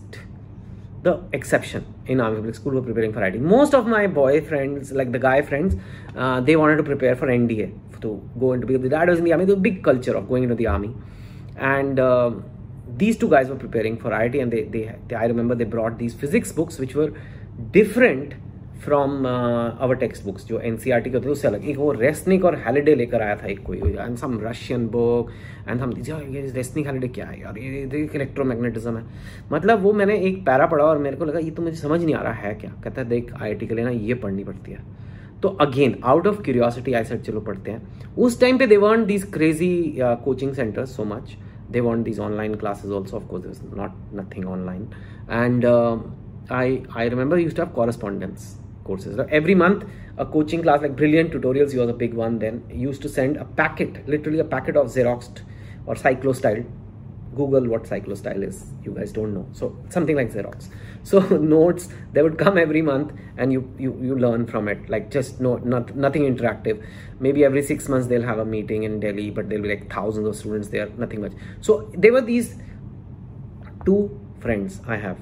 the 1.04 1.22
exception 1.34 1.86
in 2.08 2.22
Army 2.22 2.38
Public 2.38 2.56
School 2.56 2.74
were 2.74 2.82
preparing 2.82 3.12
for 3.12 3.20
IIT. 3.20 3.40
Most 3.42 3.74
of 3.74 3.86
my 3.86 4.08
boy 4.08 4.42
friends, 4.42 4.92
like 4.92 5.12
the 5.12 5.20
guy 5.20 5.42
friends, 5.42 5.76
uh, 6.16 6.40
they 6.40 6.56
wanted 6.56 6.78
to 6.78 6.84
prepare 6.84 7.16
for 7.16 7.28
NDA 7.28 8.02
to 8.02 8.30
go 8.40 8.54
into 8.54 8.66
because 8.66 8.90
dad 8.90 9.10
was 9.10 9.20
in 9.20 9.26
the 9.26 9.34
army. 9.34 9.46
The 9.46 9.56
big 9.56 9.84
culture 9.84 10.16
of 10.16 10.28
going 10.28 10.44
into 10.44 10.56
the 10.56 10.68
army, 10.68 10.96
and 11.58 12.00
uh, 12.00 12.32
these 12.96 13.18
two 13.18 13.30
guys 13.30 13.50
were 13.50 13.56
preparing 13.56 13.98
for 13.98 14.12
IIT, 14.12 14.42
and 14.42 14.52
they, 14.52 14.64
they, 14.64 14.96
they 15.08 15.16
I 15.16 15.26
remember 15.26 15.56
they 15.56 15.66
brought 15.66 15.98
these 15.98 16.14
physics 16.14 16.52
books 16.52 16.80
which 16.80 16.96
were 16.96 17.14
different 17.72 18.34
from 18.84 19.26
our 19.28 19.96
text 19.96 20.24
books 20.26 20.46
जो 20.48 20.60
N 20.60 20.78
C 20.78 20.92
R 20.92 21.00
T 21.02 21.10
के 21.10 21.18
होते 21.18 21.30
उससे 21.30 21.48
अलग। 21.48 21.66
एक 21.70 21.78
वो 21.78 21.92
Resnick 21.92 22.46
और 22.46 22.56
Halliday 22.66 22.96
लेकर 22.96 23.22
आया 23.22 23.36
था 23.36 23.48
एक 23.48 23.64
कोई 23.64 23.78
and 23.78 24.18
some 24.18 24.40
Russian 24.44 24.88
book 24.88 25.32
and 25.70 25.80
some 25.80 25.94
Resnick 26.56 26.88
Halliday 26.88 27.08
क्या 27.08 27.26
है 27.26 27.42
यार? 27.42 27.58
ये 27.58 27.86
देख 27.86 28.16
इलेक्ट्रोमैग्नेटिज्म 28.16 28.98
है। 28.98 29.04
मतलब 29.52 29.82
वो 29.82 29.94
मैंने 29.94 30.18
एक 30.18 30.46
पैरा 30.46 30.66
पढ़ा 30.66 30.84
और 30.84 30.98
मेरे 30.98 31.18
को 31.18 31.26
लगा 31.26 31.40
ये 31.40 31.52
तो 31.52 31.62
मुझे 31.62 31.78
समझ 31.78 32.04
नहीं 32.04 32.16
आ 32.16 32.22
रहा 32.22 32.34
है 32.34 32.54
क्या? 32.56 32.72
कहता 32.84 33.02
है 33.02 33.08
देख 33.10 33.34
आई 33.42 33.56
के 33.56 33.76
लिए 33.76 33.86
ना 33.86 33.92
ये 33.92 34.14
पढ़नी 34.14 34.44
पड़ती 34.44 34.72
है। 34.72 34.80
तो 35.42 35.50
again 35.50 36.00
out 36.04 36.28
of 36.28 36.42
curiosity 36.42 36.94
I 36.94 37.04
said 37.04 37.22
चलो 37.22 37.42
पढ़ते 37.42 37.72
हैं। 37.72 38.16
उस 38.16 38.40
टाइम 38.42 38.58
पे 38.58 38.68
they 38.68 38.78
want 38.78 39.08
these 39.08 39.24
crazy 39.34 39.96
coaching 40.00 40.54
centres 40.54 40.96
so 40.96 41.04
much 41.04 41.36
they 41.72 41.82
want 41.82 42.04
these 42.06 42.20
online 42.20 42.56
classes 42.56 42.92
also 42.92 43.18
of 43.18 43.24
course 43.30 43.44
there's 43.46 43.62
not 43.78 43.92
nothing 44.14 44.46
online. 44.46 44.84
And 45.42 45.66
uh, 45.66 45.98
i 46.52 46.84
i 46.96 47.08
remember 47.10 47.38
I 47.38 47.42
used 47.42 48.63
courses. 48.84 49.20
Every 49.30 49.56
month, 49.56 49.86
a 50.18 50.26
coaching 50.26 50.62
class 50.62 50.82
like 50.82 50.96
Brilliant 50.96 51.32
Tutorials, 51.32 51.76
was 51.76 51.90
a 51.90 51.94
big 51.94 52.14
one 52.14 52.40
then, 52.40 52.64
used 52.70 53.02
to 53.04 53.10
send 53.10 53.38
a 53.38 53.46
packet, 53.46 54.08
literally 54.08 54.40
a 54.40 54.44
packet 54.44 54.76
of 54.76 54.88
Xeroxed 54.88 55.42
or 55.86 55.96
Cyclostyle. 55.96 56.66
Google 57.36 57.68
what 57.68 57.84
Cyclostyle 57.84 58.48
is. 58.48 58.68
You 58.84 58.92
guys 58.92 59.12
don't 59.12 59.34
know. 59.34 59.48
So 59.54 59.76
something 59.90 60.16
like 60.16 60.32
Xerox. 60.32 60.70
So 61.06 61.20
notes, 61.20 61.90
they 62.14 62.22
would 62.22 62.38
come 62.38 62.58
every 62.58 62.82
month 62.82 63.12
and 63.36 63.52
you, 63.52 63.70
you, 63.78 64.00
you 64.02 64.18
learn 64.18 64.46
from 64.48 64.70
it. 64.70 64.90
Like 64.90 65.12
just 65.12 65.42
no, 65.42 65.58
not, 65.58 65.96
nothing 65.98 66.24
interactive. 66.24 66.82
Maybe 67.20 67.44
every 67.44 67.62
six 67.62 67.90
months 67.90 68.08
they'll 68.08 68.24
have 68.24 68.40
a 68.40 68.46
meeting 68.46 68.84
in 68.84 69.02
Delhi, 69.02 69.30
but 69.30 69.50
there'll 69.50 69.64
be 69.64 69.70
like 69.70 69.92
thousands 69.92 70.28
of 70.28 70.36
students 70.38 70.70
there, 70.70 70.88
nothing 70.98 71.20
much. 71.20 71.34
So 71.60 71.92
there 71.94 72.14
were 72.14 72.22
these 72.22 72.56
two 73.86 74.18
friends 74.40 74.80
I 74.88 74.96
have. 74.96 75.18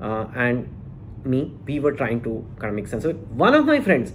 Uh, 0.00 0.26
and 0.34 0.79
me, 1.23 1.53
we 1.65 1.79
were 1.79 1.91
trying 1.91 2.21
to 2.23 2.45
kind 2.59 2.69
of 2.69 2.75
make 2.75 2.87
sense. 2.87 3.03
So 3.03 3.13
one 3.13 3.53
of 3.55 3.65
my 3.65 3.79
friends, 3.79 4.13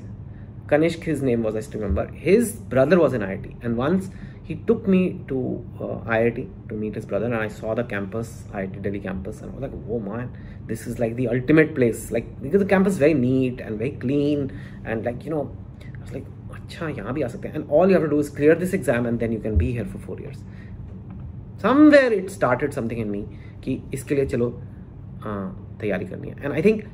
Kanishk, 0.67 1.03
his 1.03 1.23
name 1.23 1.43
was, 1.43 1.57
I 1.57 1.61
still 1.61 1.81
remember, 1.81 2.11
his 2.13 2.53
brother 2.53 2.99
was 2.99 3.13
in 3.13 3.23
IIT. 3.23 3.65
And 3.65 3.77
once 3.77 4.09
he 4.45 4.57
took 4.57 4.87
me 4.87 5.21
to 5.29 5.65
uh, 5.81 6.11
IIT 6.11 6.69
to 6.69 6.75
meet 6.75 6.95
his 6.95 7.07
brother 7.07 7.27
and 7.27 7.35
I 7.35 7.49
saw 7.49 7.75
the 7.75 7.85
campus, 7.85 8.45
IIT 8.53 8.83
Delhi 8.83 9.01
campus. 9.01 9.41
And 9.41 9.51
I 9.51 9.55
was 9.55 9.63
like, 9.63 9.73
oh 9.89 9.99
man, 9.99 10.37
this 10.67 10.87
is 10.87 10.99
like 10.99 11.17
the 11.17 11.29
ultimate 11.29 11.75
place. 11.75 12.11
Like, 12.11 12.41
because 12.41 12.61
the 12.61 12.69
campus 12.69 12.95
is 12.95 12.99
very 12.99 13.15
neat 13.15 13.61
and 13.61 13.79
very 13.79 13.93
clean. 13.93 14.61
And 14.85 15.05
like, 15.05 15.25
you 15.25 15.31
know, 15.31 15.57
I 15.85 16.01
was 16.01 16.13
like, 16.13 16.27
अच्छा 16.55 16.89
यहाँ 16.89 17.13
भी 17.15 17.23
आ 17.23 17.27
सकते 17.29 17.49
हैं 17.49 17.55
and 17.57 17.71
all 17.71 17.91
you 17.91 17.95
have 17.95 18.05
to 18.05 18.11
do 18.11 18.19
is 18.25 18.31
clear 18.39 18.55
this 18.55 18.73
exam 18.79 19.07
and 19.11 19.21
then 19.23 19.33
you 19.33 19.41
can 19.45 19.57
be 19.59 19.71
here 19.77 19.85
for 19.93 19.99
four 20.07 20.17
years 20.21 20.39
somewhere 21.63 22.13
it 22.13 22.31
started 22.31 22.75
something 22.79 23.03
in 23.05 23.11
me 23.15 23.23
कि 23.65 23.81
इसके 23.95 24.15
लिए 24.15 24.27
चलो 24.27 24.49
तैयारी 25.81 26.05
करनी 26.05 26.29
है 26.29 26.45
and 26.45 26.53
I 26.53 26.63
think 26.63 26.85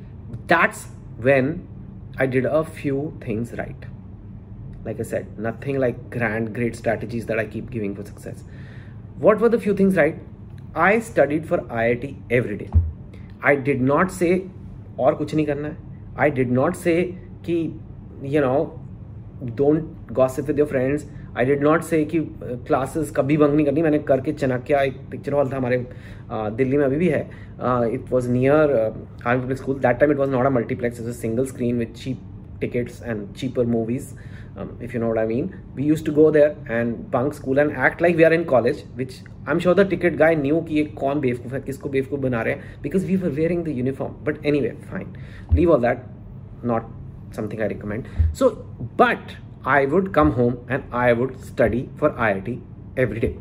That's 0.53 0.85
when 1.19 1.59
I 2.19 2.25
did 2.25 2.45
a 2.47 2.63
few 2.63 3.01
things 3.23 3.51
right. 3.57 3.83
Like 4.85 4.99
I 4.99 5.03
said, 5.03 5.37
nothing 5.37 5.77
like 5.77 5.97
grand, 6.09 6.53
great 6.55 6.75
strategies 6.75 7.27
that 7.27 7.37
I 7.37 7.45
keep 7.45 7.69
giving 7.69 7.93
for 7.95 8.05
success. 8.05 8.43
What 9.19 9.39
were 9.39 9.49
the 9.49 9.59
few 9.59 9.75
things 9.75 9.95
right? 9.95 10.17
I 10.75 10.99
studied 10.99 11.45
for 11.47 11.59
IIT 11.81 12.15
every 12.31 12.57
day. 12.57 12.69
I 13.43 13.55
did 13.69 13.81
not 13.81 14.11
say 14.11 14.31
और 14.99 15.15
कुछ 15.15 15.33
नहीं 15.35 15.45
करना 15.45 15.67
है 15.67 15.77
आई 16.19 16.29
did 16.37 16.51
not 16.51 16.75
say 16.75 17.01
कि 17.45 17.55
you 18.35 18.41
know 18.41 18.55
don't 19.57 20.11
gossip 20.13 20.45
with 20.45 20.59
your 20.59 20.67
friends 20.67 21.05
I 21.38 21.44
did 21.44 21.62
not 21.62 21.82
say 21.82 22.04
कि 22.04 22.18
classes 22.42 23.10
कभी 23.16 23.36
bunk 23.36 23.54
नहीं 23.54 23.66
करनी, 23.66 23.82
मैंने 23.82 23.98
करके 23.98 24.32
चनाक्या, 24.32 24.80
एक 24.80 24.96
पिक्चर 25.10 25.32
हॉल 25.32 25.52
था 25.52 25.56
हमारे 25.56 25.86
दिल्ली 26.32 26.76
में 26.76 26.84
अभी 26.84 26.96
भी 26.96 27.08
है। 27.08 27.22
It 27.94 28.10
was 28.10 28.30
near 28.30 28.76
army 29.24 29.42
public 29.42 29.58
school 29.58 29.78
that 29.78 29.98
time 30.00 30.12
it 30.12 30.18
was 30.18 30.30
not 30.30 30.46
a 30.46 30.50
multiplex 30.50 31.00
is 31.00 31.08
a 31.08 31.12
single 31.12 31.46
screen 31.46 31.78
with 31.78 31.94
cheap 31.94 32.28
tickets 32.60 33.02
and 33.02 33.26
cheaper 33.34 33.66
movies 33.66 34.12
if 34.84 34.94
you 34.94 35.00
note 35.00 35.18
I 35.18 35.26
mean 35.26 35.50
we 35.76 35.84
use 35.84 36.04
to 36.06 36.12
go 36.12 36.30
there 36.30 36.56
and 36.70 36.94
bunk 37.12 37.34
school 37.34 37.58
and 37.58 37.70
act 37.86 38.02
like 38.02 38.16
we 38.16 38.22
are 38.22 38.32
in 38.32 38.44
college 38.44 38.84
which 38.96 39.14
I 39.28 39.52
am 39.52 39.58
sure 39.58 39.74
the 39.74 39.88
ticket 39.90 40.16
guy 40.16 40.34
knew 40.36 40.60
कि 40.62 40.74
ये 40.74 40.84
कौन 40.98 41.20
बेवकूफ़ 41.20 41.54
है, 41.54 41.60
किसको 41.60 41.88
बेवकूफ़ 41.88 42.20
बना 42.20 42.42
रहे 42.42 42.54
हैं 42.54 42.82
because 42.82 43.06
we 43.06 43.16
are 43.16 43.30
wearing 43.30 43.64
the 43.64 43.76
uniform 43.78 44.24
but 44.24 44.46
anyway 44.60 44.74
fine 44.90 45.14
leave 45.54 45.72
all 45.72 45.80
that 45.82 46.04
not 46.64 46.90
something 47.36 47.60
I 47.62 47.68
recommend 47.68 48.04
so 48.34 48.50
but 48.98 49.32
I 49.66 49.86
would 49.86 50.12
come 50.12 50.28
home 50.28 50.54
and 50.70 50.82
I 50.92 51.12
would 51.12 51.36
study 51.38 51.86
for 52.00 52.14
I 52.18 52.32
I 52.32 52.40
T 52.40 52.58
every 52.98 53.20
day 53.20 53.36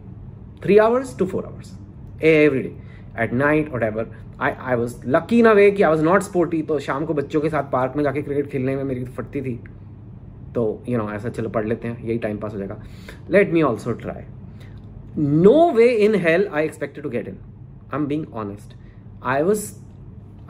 three 0.63 0.77
hours 0.77 1.17
to 1.19 1.25
four 1.25 1.45
hours 1.45 1.77
every 2.23 2.59
day 2.59 2.75
at 3.19 3.33
night 3.33 3.73
और 3.73 3.83
ever 3.83 4.07
I 4.41 4.51
I 4.51 4.75
was 4.75 4.95
lucky 5.07 5.41
ना 5.41 5.51
वे 5.51 5.69
कि 5.71 5.83
आई 5.83 5.89
was 5.89 6.03
not 6.03 6.21
sporty 6.21 6.61
तो 6.61 6.79
शाम 6.79 7.05
को 7.05 7.13
बच्चों 7.13 7.41
के 7.41 7.49
साथ 7.49 7.71
पार्क 7.71 7.93
में 7.95 8.03
जाके 8.03 8.21
क्रिकेट 8.21 8.49
खेलने 8.49 8.75
में 8.75 8.83
मेरी 8.83 9.03
फटती 9.05 9.41
थी। 9.41 9.59
तो 10.55 10.83
यू 10.89 10.97
नो 10.97 11.09
ऐसा 11.11 11.29
चलो 11.29 11.49
पढ़ 11.49 11.65
लेते 11.65 11.87
हैं, 11.87 12.03
यही 12.03 12.17
टाइम 12.17 12.37
पास 12.37 12.53
हो 12.53 12.57
जाएगा। 12.57 12.77
Let 13.29 13.51
me 13.53 13.61
also 13.61 13.91
try 14.01 14.23
no 15.17 15.71
way 15.71 15.87
in 16.05 16.15
hell 16.21 16.47
I 16.53 16.65
expected 16.65 17.03
to 17.03 17.09
get 17.09 17.27
in 17.27 17.37
I 17.93 17.99
am 17.99 18.05
being 18.07 18.33
honest 18.33 18.75
I 19.25 19.41
was 19.41 19.71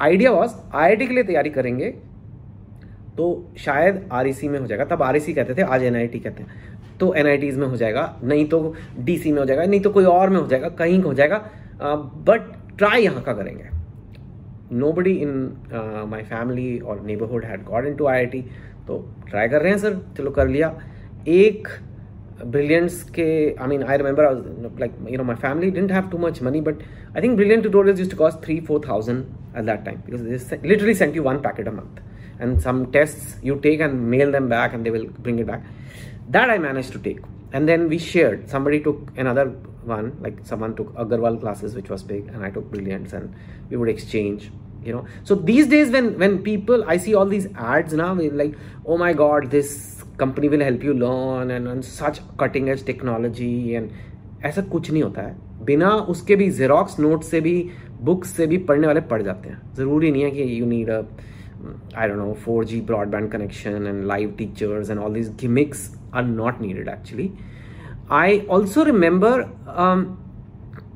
idea 0.01 0.31
was 0.31 0.53
I 0.73 0.89
I 0.89 0.95
T 0.95 1.07
के 1.07 1.13
लिए 1.13 1.23
तैयारी 1.23 1.49
करेंगे 1.49 1.93
तो 3.17 3.25
शायद 3.59 4.07
आर 4.11 4.25
में 4.43 4.59
हो 4.59 4.65
जाएगा। 4.67 4.85
तब 4.85 5.03
आर 5.03 5.19
कहते 5.19 5.53
थे, 5.53 5.61
आज 5.63 5.83
एनआईटी 5.83 6.19
कहते 6.19 6.43
हैं। 6.43 6.97
तो 6.99 7.13
एन 7.15 7.59
में 7.59 7.67
हो 7.67 7.77
जाएगा, 7.77 8.19
नहीं 8.23 8.45
तो 8.47 8.73
डीसी 8.99 9.31
में 9.31 9.39
हो 9.39 9.45
जाएगा, 9.45 9.65
नहीं 9.65 9.81
तो 9.81 9.89
कोई 9.89 10.05
और 10.05 10.29
में 10.29 10.39
हो 10.39 10.47
जाएगा, 10.47 10.69
कहीं 10.71 11.01
हो 11.01 11.13
जाएगा। 11.13 11.37
बट 12.27 12.51
ट्राई 12.77 13.03
यहाँ 13.03 13.21
का 13.23 13.33
करेंगे। 13.33 13.69
No 14.73 14.91
buddy 14.93 15.13
in 15.13 15.31
my 16.09 16.21
family 16.23 16.77
और 16.79 17.01
neighbourhood 17.05 17.45
had 17.45 17.63
got 17.65 17.85
in 17.87 17.95
to 17.95 18.05
I 18.07 18.17
I 18.17 18.25
T 18.25 18.41
तो 18.87 18.97
ट्राई 19.29 19.47
कर 19.49 19.61
रहे 19.61 19.71
हैं 19.71 19.77
सर 19.79 19.97
चलो 20.17 20.31
कर 20.31 20.47
लिया। 20.47 20.73
एक 21.29 21.67
ब्रिलियंट्स 22.43 23.01
के 23.09 23.25
I 23.53 23.67
mean 23.67 23.83
I 23.83 23.97
remember 23.97 24.23
like 24.79 24.91
you 25.09 25.17
know 25.17 25.23
my 25.23 25.35
family 25.41 25.71
didn't 25.71 25.91
have 25.91 26.07
too 26.11 26.17
much 26.17 26.41
money 26.43 26.61
but 26.61 26.83
I 27.15 27.21
think 27.21 27.35
Brilliant 27.35 27.61
tutorials 27.63 27.99
use 27.99 28.11
to 28.11 28.17
cost 28.17 28.43
three 28.45 28.59
four 28.67 28.81
thousand 28.87 29.23
at 29.57 29.63
that 29.63 29.83
time 29.85 29.97
because 30.05 30.67
literally 30.67 30.93
sent 30.93 31.15
you 31.15 31.23
one 31.23 31.37
packet 31.41 31.67
a 31.67 31.71
month 31.71 32.01
and 32.40 32.60
some 32.60 32.90
tests 32.92 33.36
you 33.42 33.56
take 33.60 33.80
and 33.80 34.10
mail 34.10 34.30
them 34.30 34.48
back 34.48 34.74
and 34.74 34.84
they 34.84 34.90
will 34.90 35.06
bring 35.26 35.38
it 35.38 35.46
back 35.46 35.64
that 36.28 36.50
i 36.50 36.58
managed 36.58 36.92
to 36.92 36.98
take 36.98 37.20
and 37.52 37.68
then 37.68 37.88
we 37.88 37.98
shared 37.98 38.48
somebody 38.48 38.80
took 38.80 39.10
another 39.16 39.46
one 39.96 40.16
like 40.20 40.38
someone 40.44 40.74
took 40.74 40.94
agarwal 40.94 41.40
classes 41.40 41.74
which 41.74 41.88
was 41.88 42.02
big 42.02 42.26
and 42.28 42.44
i 42.44 42.50
took 42.50 42.70
brilliance 42.70 43.12
and 43.12 43.34
we 43.70 43.76
would 43.76 43.88
exchange 43.88 44.50
you 44.84 44.92
know 44.92 45.04
so 45.24 45.34
these 45.34 45.66
days 45.66 45.90
when 45.90 46.18
when 46.18 46.42
people 46.42 46.84
i 46.94 46.96
see 46.96 47.14
all 47.14 47.26
these 47.26 47.46
ads 47.56 47.92
now 47.92 48.12
like 48.42 48.56
oh 48.86 48.98
my 48.98 49.12
god 49.12 49.50
this 49.50 49.70
company 50.18 50.48
will 50.48 50.60
help 50.60 50.82
you 50.82 50.94
learn 50.94 51.50
and, 51.50 51.68
and 51.68 51.84
such 51.84 52.20
cutting 52.38 52.70
edge 52.70 52.84
technology 52.92 53.74
and 53.74 53.90
ऐसा 54.44 54.62
कुछ 54.72 54.90
नहीं 54.90 55.02
होता 55.02 55.22
है 55.22 55.64
बिना 55.64 55.90
उसके 56.12 56.36
भी 56.36 56.50
xerox 56.58 56.98
note 57.00 57.22
से 57.24 57.40
भी 57.40 57.54
बुक्स 58.08 58.30
से 58.36 58.46
भी 58.46 58.58
पढ़ने 58.68 58.86
वाले 58.86 59.00
पढ़ 59.12 59.22
जाते 59.22 59.48
हैं 59.48 59.60
ज़रूरी 59.76 60.10
नहीं 60.10 60.22
है 60.22 60.30
कि 60.30 60.60
you 60.60 60.66
need 60.66 60.90
a 60.90 61.00
I 61.94 62.06
don't 62.06 62.18
know, 62.18 62.36
4G 62.44 62.84
broadband 62.84 63.30
connection 63.30 63.86
and 63.86 64.06
live 64.06 64.36
teachers 64.36 64.90
and 64.90 65.00
all 65.00 65.10
these 65.10 65.30
gimmicks 65.30 65.96
are 66.12 66.22
not 66.22 66.60
needed 66.60 66.88
actually. 66.88 67.32
I 68.10 68.44
also 68.48 68.84
remember 68.84 69.50
um, 69.66 70.22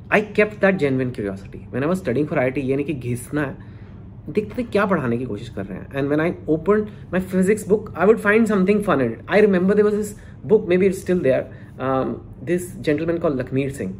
I 0.09 0.21
kept 0.21 0.59
that 0.61 0.77
genuine 0.77 1.11
curiosity. 1.11 1.67
When 1.69 1.83
I 1.83 1.87
was 1.87 1.99
studying 1.99 2.27
for 2.27 2.35
IIT, 2.35 2.57
ये 2.57 2.75
नहीं 2.75 2.85
कि 2.85 2.93
घिसना 2.93 3.41
है 3.41 3.69
देखते 4.29 4.63
क्या 4.63 4.85
पढ़ाने 4.85 5.17
की 5.17 5.25
कोशिश 5.25 5.49
कर 5.49 5.65
रहे 5.65 5.77
हैं 5.77 5.87
and 5.95 6.07
when 6.07 6.21
I 6.21 6.33
open 6.49 6.85
my 7.13 7.21
physics 7.21 7.67
book 7.67 7.93
I 7.97 8.05
would 8.07 8.19
find 8.19 8.45
something 8.47 8.83
fun 8.83 9.01
in 9.01 9.11
it 9.11 9.31
I 9.31 9.41
remember 9.41 9.75
there 9.75 9.85
was 9.85 9.95
this 9.95 10.15
book 10.47 10.67
maybe 10.77 10.85
it's 10.85 11.01
still 11.01 11.19
there 11.19 11.49
this 12.45 12.75
gentleman 12.77 13.17
called 13.17 13.39
Lakhmir 13.39 13.71
Singh 13.71 13.93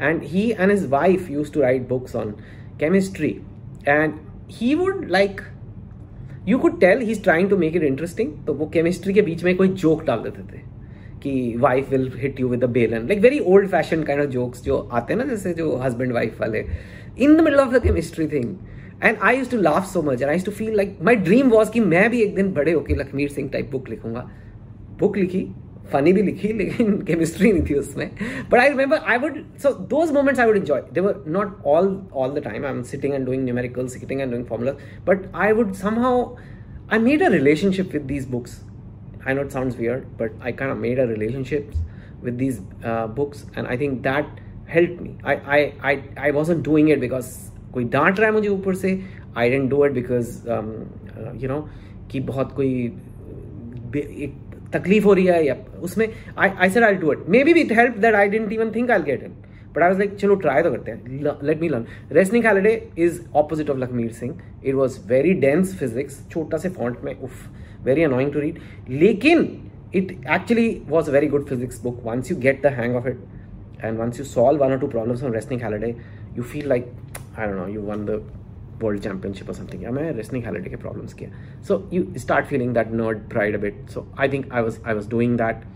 and 0.00 0.24
he 0.32 0.54
and 0.54 0.70
his 0.70 0.84
wife 0.86 1.28
used 1.28 1.52
to 1.52 1.60
write 1.60 1.86
books 1.88 2.14
on 2.14 2.34
chemistry 2.78 3.32
and 3.86 4.18
he 4.48 4.74
would 4.74 5.10
like 5.10 5.42
you 6.47 6.57
could 6.57 6.79
tell 6.79 6.99
he 6.99 7.11
is 7.11 7.21
trying 7.23 7.49
to 7.49 7.57
make 7.57 7.75
it 7.75 7.83
interesting 7.83 8.31
तो 8.47 8.53
वो 8.53 8.65
chemistry 8.73 9.13
के 9.13 9.21
बीच 9.21 9.43
में 9.43 9.55
कोई 9.57 9.67
joke 9.83 10.03
डाल 10.05 10.19
देते 10.23 10.41
थे 10.53 10.61
कि 11.23 11.55
wife 11.59 11.89
will 11.91 12.11
hit 12.17 12.39
you 12.39 12.47
with 12.49 12.63
a 12.63 12.67
बेलन 12.69 13.07
like 13.07 13.19
very 13.21 13.39
old 13.39 13.69
fashion 13.69 14.03
kind 14.03 14.21
of 14.21 14.29
jokes 14.29 14.63
जो 14.63 14.77
आते 14.77 15.13
हैं 15.13 15.19
ना, 15.19 15.25
जैसे 15.25 15.53
जो 15.53 15.75
हस्बैंड 15.77 16.13
वाइफ 16.13 16.41
वाले। 16.41 16.65
In 17.19 17.35
the 17.37 17.41
middle 17.41 17.59
of 17.59 17.73
the 17.73 17.81
chemistry 17.83 18.27
thing 18.27 18.55
and 19.03 19.17
I 19.17 19.37
use 19.37 19.51
to 19.51 19.57
laugh 19.57 19.85
so 19.85 20.01
much 20.01 20.21
and 20.21 20.29
I 20.29 20.35
use 20.35 20.45
to 20.45 20.51
feel 20.51 20.75
like 20.77 20.97
my 21.03 21.15
dream 21.15 21.49
was 21.49 21.71
कि 21.71 21.79
मैं 21.81 22.09
भी 22.11 22.21
एक 22.21 22.35
दिन 22.35 22.51
बड़े 22.53 22.71
होके 22.71 22.95
लखमीर 22.95 23.29
सिंह 23.29 23.49
टाइप 23.49 23.71
बुक 23.71 23.89
लिखूँगा। 23.89 24.29
बुक 24.99 25.17
लिखी 25.17 25.47
फनी 25.91 26.13
भी 26.13 26.21
लिखी 26.21 26.51
लेकिन 26.53 27.01
केमिस्ट्री 27.07 27.51
नहीं 27.51 27.63
थी 27.69 27.73
उसमें। 27.79 28.09
But 28.51 28.59
I 28.59 28.69
remember 28.69 28.97
I 28.97 29.17
would 29.17 29.43
so 29.63 29.71
those 29.95 30.11
moments 30.13 30.39
I 30.39 30.47
would 30.47 30.57
enjoy 30.57 30.81
they 30.93 31.01
were 31.01 31.23
not 31.37 31.57
all 31.65 31.95
all 32.13 32.39
the 32.39 32.43
time 32.43 32.65
I 32.65 32.71
am 32.71 32.81
sitting 32.91 33.13
and 33.13 33.25
doing 33.25 33.43
numerical 33.43 33.87
sitting 33.97 34.21
and 34.21 34.31
doing 34.31 34.45
formula 34.45 34.71
but 35.07 35.27
I 35.35 35.51
would 35.59 35.73
somehow 35.81 36.23
I 36.93 36.99
made 36.99 37.23
a 37.23 37.29
relationship 37.39 37.93
with 37.93 38.01
these 38.13 38.29
books 38.29 38.61
I 39.29 39.33
know 39.33 39.43
it 39.45 39.53
sounds 39.53 39.77
weird, 39.77 40.01
but 40.17 40.33
I 40.47 40.51
kind 40.57 40.71
of 40.71 40.77
made 40.81 40.99
a 41.03 41.05
relationship 41.11 41.77
with 42.25 42.35
these 42.41 42.57
uh, 42.89 43.07
books, 43.19 43.39
and 43.55 43.69
I 43.75 43.77
think 43.77 44.03
that 44.07 44.35
helped 44.73 44.99
me. 45.05 45.13
I 45.31 45.35
I 45.55 45.57
I, 45.91 45.93
I 46.27 46.29
wasn't 46.35 46.61
doing 46.67 46.91
it 46.95 47.01
because 47.03 47.31
कोई 47.73 47.83
डांट 47.95 48.19
रहा 48.19 48.27
है 48.29 48.33
मुझे 48.33 48.49
ऊपर 48.49 48.75
से. 48.83 48.91
I 49.37 49.49
didn't 49.49 49.69
do 49.69 49.83
it 49.85 49.91
because 49.91 50.29
you 51.43 51.49
know 51.49 51.59
कि 52.11 52.19
बहुत 52.29 52.51
कोई 52.55 52.69
एक 53.95 54.35
तकलीफ़ 54.73 55.05
हो 55.05 55.13
रही 55.13 55.25
है 55.25 55.45
या 55.45 55.55
उसमें 55.83 56.07
I 56.37 56.69
said 56.69 56.83
I 56.83 56.95
do 56.95 57.11
it 57.11 57.29
maybe 57.43 57.53
with 57.53 57.71
help 57.77 57.97
that 57.97 58.15
I 58.15 58.29
didn't 58.29 58.51
even 58.53 58.71
think 58.75 58.91
I 58.91 59.03
get 59.03 59.23
it 59.23 59.31
but 59.75 59.83
I 59.83 59.89
was 59.89 59.99
like 59.99 60.15
चलो 60.15 60.35
ट्राई 60.35 60.63
तो 60.63 60.71
करते 60.71 60.91
हैं. 60.91 61.21
Let 61.43 61.61
me 61.61 61.69
learn 61.69 61.85
Resnick 62.11 62.45
Halliday 62.45 62.71
is 62.97 63.19
opposite 63.35 63.69
of 63.69 63.77
Lakhmir 63.77 64.11
Singh 64.13 64.35
it 64.65 64.75
was 64.75 64.99
very 65.07 65.33
dense 65.41 65.75
physics 65.79 66.19
छोटा 66.31 66.57
से 66.57 66.69
font 66.77 67.03
में 67.03 67.13
उफ 67.15 67.47
very 67.85 68.03
annoying 68.03 68.31
to 68.33 68.39
read 68.39 68.59
लेकिन 68.89 69.47
it 69.95 70.11
actually 70.11 70.69
was 70.89 71.09
a 71.09 71.13
very 71.13 71.27
good 71.27 71.45
physics 71.49 71.81
book 71.83 72.01
once 72.05 72.31
you 72.31 72.37
get 72.37 72.61
the 72.63 72.73
hang 72.79 72.95
of 72.95 73.07
it 73.07 73.19
and 73.83 73.99
once 73.99 74.19
you 74.19 74.25
solve 74.25 74.63
one 74.63 74.71
or 74.71 74.79
two 74.79 74.87
problems 74.87 75.23
on 75.23 75.33
Resnick 75.33 75.61
Halliday 75.61 75.95
you 76.37 76.43
feel 76.43 76.67
like 76.69 76.91
I 77.39 77.47
know 77.47 77.67
you 77.67 77.81
won 77.81 78.05
the 78.05 78.21
world 78.80 79.02
championship 79.02 79.48
or 79.48 79.54
something. 79.54 79.82
Yeah, 79.82 79.90
मैं 79.90 80.14
wrestling 80.16 80.46
holiday 80.48 80.70
के 80.70 80.80
problems 80.84 81.14
किया. 81.20 81.30
So 81.68 81.82
you 81.90 82.06
start 82.24 82.48
feeling 82.52 82.72
that 82.78 82.92
nerd 83.00 83.28
pride 83.34 83.54
a 83.54 83.62
bit. 83.66 83.82
So 83.94 84.06
I 84.16 84.28
think 84.34 84.52
I 84.60 84.62
was 84.68 84.80
I 84.84 84.94
was 85.00 85.12
doing 85.16 85.36
that. 85.42 85.68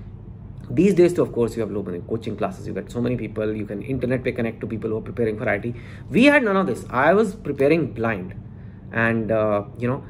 These 0.77 0.95
days, 0.99 1.13
too, 1.17 1.23
of 1.23 1.33
course, 1.33 1.57
you 1.57 1.63
have 1.63 1.73
low 1.77 1.83
money 1.83 2.01
coaching 2.09 2.37
classes. 2.43 2.67
You 2.67 2.73
get 2.73 2.91
so 2.91 3.01
many 3.07 3.17
people. 3.23 3.55
You 3.55 3.67
can 3.67 3.83
internet 3.95 4.25
pay 4.25 4.33
connect 4.33 4.61
to 4.63 4.67
people 4.67 4.91
who 4.91 5.01
are 5.01 5.07
preparing 5.09 5.39
for 5.39 5.49
IT. 5.55 5.75
We 6.19 6.25
had 6.25 6.43
none 6.43 6.57
of 6.57 6.67
this. 6.67 6.85
I 6.89 7.13
was 7.13 7.35
preparing 7.49 7.87
blind, 7.99 8.35
and 8.93 9.31
uh, 9.31 9.65
you 9.79 9.89
know, 9.89 10.03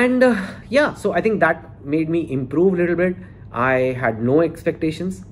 and 0.00 0.22
uh, 0.22 0.34
yeah. 0.68 0.94
So 0.94 1.14
I 1.20 1.22
think 1.22 1.40
that 1.40 1.84
made 1.96 2.10
me 2.16 2.22
improve 2.38 2.74
a 2.74 2.82
little 2.82 2.96
bit. 2.96 3.16
I 3.52 3.96
had 4.02 4.22
no 4.22 4.42
expectations. 4.42 5.24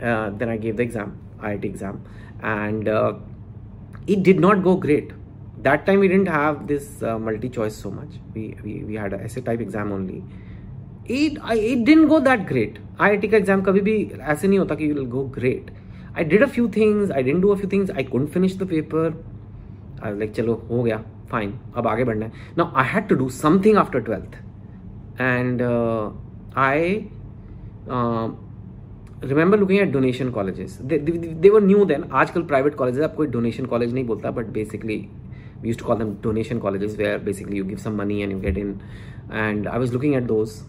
Uh, 0.00 0.30
then 0.30 0.48
I 0.48 0.56
gave 0.56 0.76
the 0.76 0.82
exam, 0.82 1.18
IIT 1.40 1.64
exam, 1.64 2.04
and 2.42 2.88
uh, 2.88 3.14
it 4.06 4.22
did 4.22 4.38
not 4.38 4.62
go 4.62 4.76
great 4.76 5.12
that 5.62 5.86
time 5.86 6.00
we 6.00 6.08
didn't 6.08 6.28
have 6.28 6.66
this 6.66 7.02
uh, 7.02 7.18
multi 7.18 7.48
choice 7.48 7.76
so 7.76 7.90
much 7.90 8.18
we, 8.34 8.56
we 8.64 8.72
we 8.88 8.94
had 8.94 9.12
a 9.12 9.20
essay 9.28 9.40
type 9.40 9.60
exam 9.60 9.92
only 9.92 10.22
it 11.06 11.38
I, 11.42 11.54
it 11.54 11.84
didn't 11.84 12.08
go 12.08 12.20
that 12.20 12.46
great 12.46 12.78
IIT 12.98 13.30
का 13.30 13.38
exam 13.38 13.64
कभी 13.66 13.80
भी 13.88 13.96
ऐसे 14.20 14.48
नहीं 14.48 14.58
होता 14.58 14.74
कि 14.74 14.88
you 14.88 14.94
will 14.98 15.10
go 15.16 15.24
great 15.38 15.70
I 16.14 16.24
did 16.32 16.42
a 16.42 16.50
few 16.56 16.68
things 16.78 17.10
I 17.10 17.22
didn't 17.22 17.40
do 17.40 17.52
a 17.52 17.56
few 17.56 17.68
things 17.68 17.90
I 17.90 18.04
couldn't 18.12 18.32
finish 18.36 18.54
the 18.62 18.70
paper 18.74 19.06
I 20.02 20.12
was 20.12 20.20
like 20.22 20.34
चलो 20.36 20.54
हो 20.70 20.82
गया 20.82 21.02
fine 21.32 21.52
अब 21.76 21.86
आगे 21.86 22.04
बढ़ना 22.04 22.26
है 22.26 22.32
now 22.58 22.70
I 22.84 22.86
had 22.94 23.10
to 23.12 23.20
do 23.24 23.28
something 23.40 23.82
after 23.84 24.06
12th 24.10 24.40
and 25.32 25.62
uh, 25.62 26.10
I 26.56 27.10
uh, 27.88 28.28
remember 29.24 29.58
looking 29.58 29.80
at 29.80 29.92
donation 29.92 30.30
colleges 30.30 30.78
they 30.82 31.50
were 31.50 31.62
new 31.62 31.84
then 31.84 32.04
आजकल 32.12 32.42
private 32.46 32.74
colleges 32.74 33.04
आप 33.04 33.14
कोई 33.16 33.26
डोनेशन 33.36 33.66
कॉलेज 33.66 33.92
नहीं 33.94 34.04
बोलता 34.06 34.30
but 34.30 34.46
basically 34.52 34.98
we 35.61 35.67
use 35.69 35.79
to 35.79 35.85
call 35.85 35.97
them 35.99 36.15
donation 36.23 36.59
colleges 36.59 36.97
where 36.97 37.17
basically 37.23 37.57
you 37.57 37.65
give 37.65 37.77
some 37.77 37.97
money 37.97 38.21
and 38.21 38.31
you 38.31 38.39
get 38.39 38.57
in 38.57 38.79
and 39.33 39.67
I 39.67 39.79
was 39.79 39.93
looking 39.93 40.15
at 40.15 40.23
those 40.27 40.59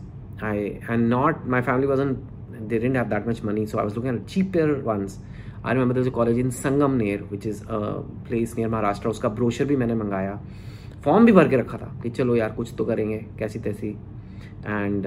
I 0.44 0.64
and 0.90 1.08
not 1.08 1.46
my 1.46 1.62
family 1.62 1.86
wasn't 1.86 2.16
they 2.60 2.78
didn't 2.78 2.96
have 2.96 3.10
that 3.10 3.26
much 3.26 3.42
money, 3.42 3.66
so 3.66 3.78
i 3.78 3.84
was 3.84 3.96
looking 3.96 4.10
at 4.10 4.26
cheaper 4.26 4.80
ones. 4.80 5.18
I 5.62 5.72
remember 5.72 5.94
there 5.94 6.00
was 6.00 6.06
a 6.06 6.10
college 6.10 6.38
in 6.38 6.50
sangamner 6.50 7.18
which 7.30 7.46
is 7.46 7.62
a 7.68 8.02
place 8.24 8.56
near 8.56 8.68
Maharashtra 8.68 9.08
उसका 9.08 9.28
ब्रोशर 9.28 9.64
भी 9.64 9.76
मैंने 9.76 9.94
मंगाया 9.94 10.38
form 11.04 11.26
भी 11.26 11.32
भर 11.32 11.48
के 11.48 11.56
रखा 11.56 11.78
था 11.78 11.92
कि 12.02 12.10
चलो 12.10 12.36
यार 12.36 12.52
कुछ 12.52 12.72
तो 12.78 12.84
करेंगे 12.84 13.18
कैसी 13.38 13.58
तैसी 13.58 13.88
and 14.66 15.06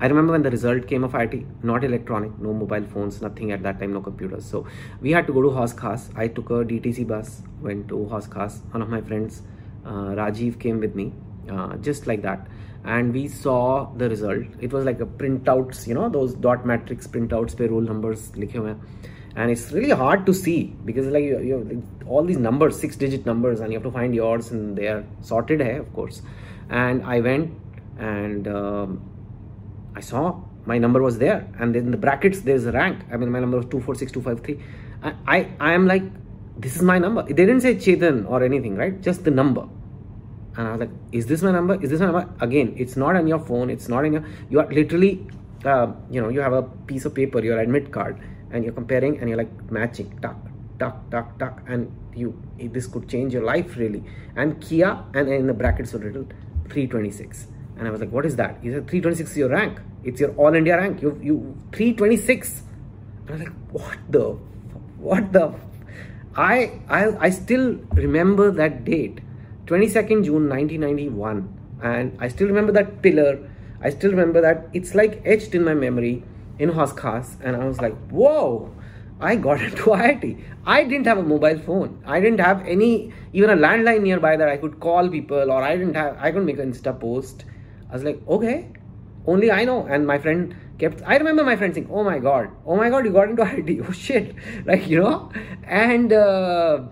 I 0.00 0.06
remember 0.06 0.32
when 0.32 0.42
the 0.42 0.50
result 0.50 0.86
came 0.86 1.04
of 1.04 1.14
IT, 1.14 1.46
not 1.62 1.84
electronic, 1.84 2.38
no 2.38 2.52
mobile 2.52 2.84
phones, 2.84 3.22
nothing 3.22 3.52
at 3.52 3.62
that 3.62 3.78
time, 3.78 3.92
no 3.92 4.00
computers. 4.00 4.44
So 4.44 4.66
we 5.00 5.12
had 5.12 5.26
to 5.28 5.32
go 5.32 5.42
to 5.42 5.50
Haas 5.50 5.72
Khas. 5.72 6.10
I 6.16 6.28
took 6.28 6.50
a 6.50 6.64
DTC 6.64 7.06
bus, 7.06 7.42
went 7.60 7.88
to 7.88 8.08
Haas 8.08 8.26
Khas. 8.26 8.60
One 8.72 8.82
of 8.82 8.88
my 8.88 9.00
friends, 9.00 9.42
uh, 9.84 10.14
Rajiv, 10.20 10.58
came 10.58 10.80
with 10.80 10.94
me, 10.94 11.12
uh, 11.50 11.76
just 11.76 12.06
like 12.06 12.22
that. 12.22 12.46
And 12.84 13.14
we 13.14 13.28
saw 13.28 13.90
the 13.96 14.08
result. 14.10 14.44
It 14.60 14.72
was 14.72 14.84
like 14.84 15.00
a 15.00 15.06
printouts, 15.06 15.86
you 15.86 15.94
know, 15.94 16.08
those 16.08 16.34
dot 16.34 16.66
matrix 16.66 17.06
printouts 17.06 17.58
where 17.58 17.68
roll 17.68 17.80
numbers 17.80 18.36
likhe 18.36 18.76
and 19.36 19.50
it's 19.50 19.72
really 19.72 19.90
hard 19.90 20.26
to 20.26 20.32
see 20.32 20.76
because 20.84 21.06
like 21.06 21.24
you, 21.24 21.40
you 21.40 21.58
have 21.58 22.08
all 22.08 22.24
these 22.24 22.38
numbers, 22.38 22.78
six 22.78 22.96
digit 22.96 23.26
numbers, 23.26 23.60
and 23.60 23.72
you 23.72 23.78
have 23.78 23.82
to 23.82 23.90
find 23.90 24.14
yours, 24.14 24.50
and 24.50 24.76
they 24.76 24.86
are 24.86 25.04
sorted 25.22 25.60
of 25.60 25.92
course. 25.92 26.22
And 26.70 27.02
I 27.04 27.20
went 27.20 27.52
and 27.98 28.46
um, 28.48 29.02
I 29.94 30.00
saw 30.00 30.40
my 30.66 30.78
number 30.78 31.02
was 31.02 31.18
there, 31.18 31.46
and 31.58 31.76
in 31.76 31.90
the 31.90 31.96
brackets 31.96 32.40
there's 32.40 32.66
a 32.66 32.72
rank. 32.72 33.04
I 33.12 33.16
mean, 33.16 33.30
my 33.30 33.40
number 33.40 33.58
was 33.58 33.66
two 33.66 33.80
four 33.80 33.94
six 33.94 34.10
two 34.12 34.22
five 34.22 34.40
three. 34.40 34.60
I, 35.02 35.14
I 35.26 35.48
I 35.60 35.72
am 35.72 35.86
like, 35.86 36.02
this 36.58 36.76
is 36.76 36.82
my 36.82 36.98
number. 36.98 37.22
They 37.22 37.34
didn't 37.34 37.60
say 37.60 37.74
Chetan 37.74 38.28
or 38.28 38.42
anything, 38.42 38.76
right? 38.76 39.00
Just 39.00 39.24
the 39.24 39.30
number. 39.30 39.68
And 40.56 40.68
I 40.68 40.70
was 40.72 40.80
like, 40.80 40.90
is 41.12 41.26
this 41.26 41.42
my 41.42 41.50
number? 41.50 41.74
Is 41.82 41.90
this 41.90 42.00
my 42.00 42.06
number? 42.06 42.28
Again, 42.40 42.74
it's 42.76 42.96
not 42.96 43.16
on 43.16 43.26
your 43.26 43.40
phone. 43.40 43.70
It's 43.70 43.88
not 43.88 44.04
in 44.04 44.14
your. 44.14 44.24
You 44.50 44.60
are 44.60 44.72
literally, 44.72 45.26
uh, 45.64 45.92
you 46.10 46.20
know, 46.20 46.28
you 46.28 46.40
have 46.40 46.52
a 46.52 46.62
piece 46.62 47.04
of 47.04 47.14
paper, 47.14 47.40
your 47.40 47.58
admit 47.58 47.92
card, 47.92 48.18
and 48.50 48.64
you're 48.64 48.72
comparing, 48.72 49.18
and 49.18 49.28
you're 49.28 49.38
like 49.38 49.70
matching, 49.70 50.18
tuck, 50.20 50.36
tuck, 50.78 51.10
tuck, 51.10 51.38
tuck, 51.38 51.62
and 51.66 51.90
you. 52.14 52.40
This 52.58 52.86
could 52.86 53.08
change 53.08 53.32
your 53.34 53.44
life 53.44 53.76
really. 53.76 54.02
And 54.36 54.60
Kia, 54.60 54.98
and 55.12 55.28
in 55.28 55.46
the 55.46 55.54
brackets 55.54 55.92
were 55.92 56.00
written 56.00 56.32
326 56.68 57.48
and 57.76 57.88
I 57.88 57.90
was 57.90 58.00
like, 58.00 58.10
what 58.10 58.24
is 58.24 58.36
that? 58.36 58.58
He 58.62 58.70
said, 58.70 58.88
326 58.88 59.30
is 59.30 59.36
your 59.36 59.48
rank. 59.48 59.80
It's 60.04 60.20
your 60.20 60.30
all 60.36 60.54
India 60.54 60.76
rank. 60.76 61.02
You, 61.02 61.18
you, 61.22 61.56
326. 61.72 62.62
And 63.26 63.30
I 63.30 63.32
was 63.32 63.40
like, 63.42 63.52
what 63.72 63.98
the, 64.08 64.30
what 64.98 65.32
the? 65.32 65.54
I, 66.36 66.80
I, 66.88 67.26
I 67.26 67.30
still 67.30 67.74
remember 67.92 68.50
that 68.52 68.84
date, 68.84 69.20
22nd 69.66 70.24
June 70.24 70.48
1991. 70.48 71.60
And 71.82 72.16
I 72.20 72.28
still 72.28 72.46
remember 72.46 72.72
that 72.72 73.02
pillar. 73.02 73.50
I 73.80 73.90
still 73.90 74.10
remember 74.10 74.40
that 74.40 74.68
it's 74.72 74.94
like 74.94 75.20
etched 75.24 75.54
in 75.54 75.64
my 75.64 75.74
memory 75.74 76.22
in 76.58 76.70
Hoskas. 76.70 77.36
And 77.42 77.56
I 77.56 77.64
was 77.64 77.80
like, 77.80 77.96
whoa, 78.08 78.72
I 79.20 79.34
got 79.36 79.60
into 79.62 79.82
IIT. 79.82 80.42
I 80.64 80.84
didn't 80.84 81.06
have 81.06 81.18
a 81.18 81.22
mobile 81.22 81.58
phone. 81.58 82.02
I 82.06 82.20
didn't 82.20 82.40
have 82.40 82.64
any, 82.66 83.12
even 83.32 83.50
a 83.50 83.56
landline 83.56 84.02
nearby 84.02 84.36
that 84.36 84.48
I 84.48 84.56
could 84.58 84.78
call 84.78 85.08
people 85.08 85.50
or 85.50 85.62
I 85.62 85.76
didn't 85.76 85.94
have, 85.94 86.16
I 86.20 86.30
couldn't 86.30 86.46
make 86.46 86.58
an 86.58 86.72
Insta 86.72 86.98
post. 86.98 87.44
I 87.90 87.94
was 87.94 88.04
like, 88.04 88.20
okay, 88.28 88.68
only 89.26 89.50
I 89.50 89.64
know. 89.64 89.86
And 89.86 90.06
my 90.06 90.18
friend 90.18 90.54
kept, 90.78 91.02
I 91.06 91.16
remember 91.16 91.44
my 91.44 91.56
friend 91.56 91.74
saying, 91.74 91.88
oh 91.90 92.04
my 92.04 92.18
God, 92.18 92.50
oh 92.66 92.76
my 92.76 92.90
God, 92.90 93.04
you 93.04 93.12
got 93.12 93.28
into 93.28 93.42
IT. 93.58 93.86
Oh 93.88 93.92
shit. 93.92 94.34
Like, 94.66 94.88
you 94.88 95.00
know, 95.00 95.30
and 95.64 96.12
uh, 96.12 96.82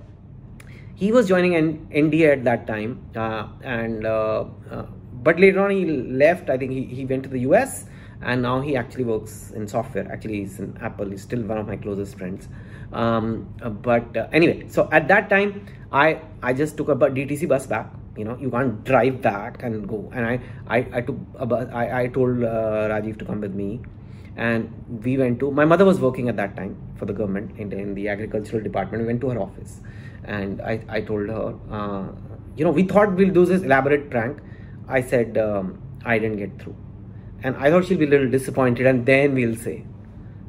he 0.95 1.13
was 1.13 1.29
joining 1.29 1.57
N- 1.57 1.87
NDA 1.91 2.33
at 2.33 2.45
that 2.45 2.67
time. 2.67 3.01
Uh, 3.17 3.49
and, 3.63 4.07
uh, 4.07 4.45
uh, 4.71 4.87
but 5.23 5.39
later 5.39 5.65
on 5.65 5.71
he 5.71 5.85
left. 5.85 6.51
I 6.51 6.59
think 6.59 6.73
he, 6.73 6.85
he 6.85 7.05
went 7.05 7.23
to 7.25 7.29
the 7.29 7.41
US 7.41 7.87
and 8.23 8.43
now 8.43 8.61
he 8.61 8.77
actually 8.77 9.05
works 9.05 9.51
in 9.51 9.67
software. 9.67 10.11
Actually, 10.11 10.41
he's 10.41 10.59
in 10.61 10.77
Apple. 10.81 11.11
He's 11.11 11.23
still 11.23 11.43
one 11.43 11.59
of 11.59 11.67
my 11.67 11.77
closest 11.77 12.17
friends. 12.19 12.49
Um, 12.93 13.53
but 13.83 14.17
uh, 14.17 14.29
anyway, 14.33 14.69
so 14.69 14.89
at 14.93 15.09
that 15.09 15.29
time, 15.29 15.67
I 15.91 16.21
I 16.43 16.53
just 16.53 16.77
took 16.77 16.89
a 16.89 16.95
DTC 16.95 17.49
bus 17.49 17.67
back 17.67 17.91
you 18.18 18.26
know 18.26 18.38
you 18.38 18.50
can't 18.50 18.84
drive 18.84 19.22
back 19.22 19.64
and 19.64 19.88
go 19.88 20.12
and 20.14 20.26
i 20.26 20.40
i, 20.68 20.78
I 20.94 21.02
took 21.02 21.16
I, 21.82 22.02
I 22.02 22.08
told 22.08 22.44
uh, 22.44 22.88
rajiv 22.94 23.20
to 23.20 23.26
come 23.26 23.42
with 23.42 23.54
me 23.54 23.82
and 24.36 25.02
we 25.04 25.18
went 25.18 25.40
to 25.40 25.52
my 25.52 25.66
mother 25.66 25.86
was 25.86 26.00
working 26.00 26.30
at 26.30 26.38
that 26.38 26.56
time 26.56 26.76
for 26.96 27.06
the 27.06 27.14
government 27.14 27.58
in, 27.58 27.72
in 27.72 27.94
the 27.96 28.08
agricultural 28.08 28.64
department 28.64 29.04
we 29.04 29.08
went 29.08 29.22
to 29.22 29.30
her 29.30 29.40
office 29.40 29.82
and 30.24 30.62
i, 30.62 30.80
I 30.90 31.02
told 31.02 31.30
her 31.30 31.56
uh, 31.72 32.08
you 32.58 32.66
know, 32.66 32.72
we 32.72 32.84
thought 32.84 33.14
we'll 33.14 33.34
do 33.34 33.46
this 33.46 33.62
elaborate 33.62 34.10
prank. 34.10 34.40
I 34.88 35.02
said, 35.02 35.38
um, 35.38 35.80
I 36.04 36.18
didn't 36.18 36.38
get 36.38 36.60
through. 36.60 36.76
And 37.44 37.56
I 37.58 37.70
thought 37.70 37.86
she'll 37.86 38.00
be 38.00 38.06
a 38.06 38.10
little 38.10 38.30
disappointed 38.30 38.88
and 38.88 39.06
then 39.06 39.36
we'll 39.36 39.56
say. 39.56 39.86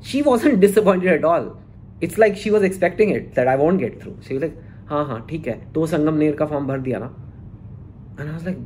She 0.01 0.23
wasn't 0.23 0.61
disappointed 0.61 1.09
at 1.09 1.25
all. 1.25 1.61
It's 2.01 2.17
like 2.17 2.37
she 2.37 2.51
was 2.51 2.63
expecting 2.63 3.11
it 3.11 3.35
that 3.35 3.47
I 3.47 3.57
won't 3.57 3.79
get 3.79 4.01
through. 4.03 4.19
She 4.23 4.35
was 4.35 4.43
like, 4.43 4.57
हाँ 4.89 5.05
हाँ 5.07 5.27
ठीक 5.31 5.47
है 5.47 5.55
तो 5.73 5.87
संगम 5.87 6.15
नेर 6.19 6.35
का 6.37 6.47
form 6.47 6.67
भर 6.67 6.79
दिया 6.81 6.99
ना 6.99 7.09
and 8.18 8.30
I 8.30 8.34
was 8.34 8.44
like 8.44 8.58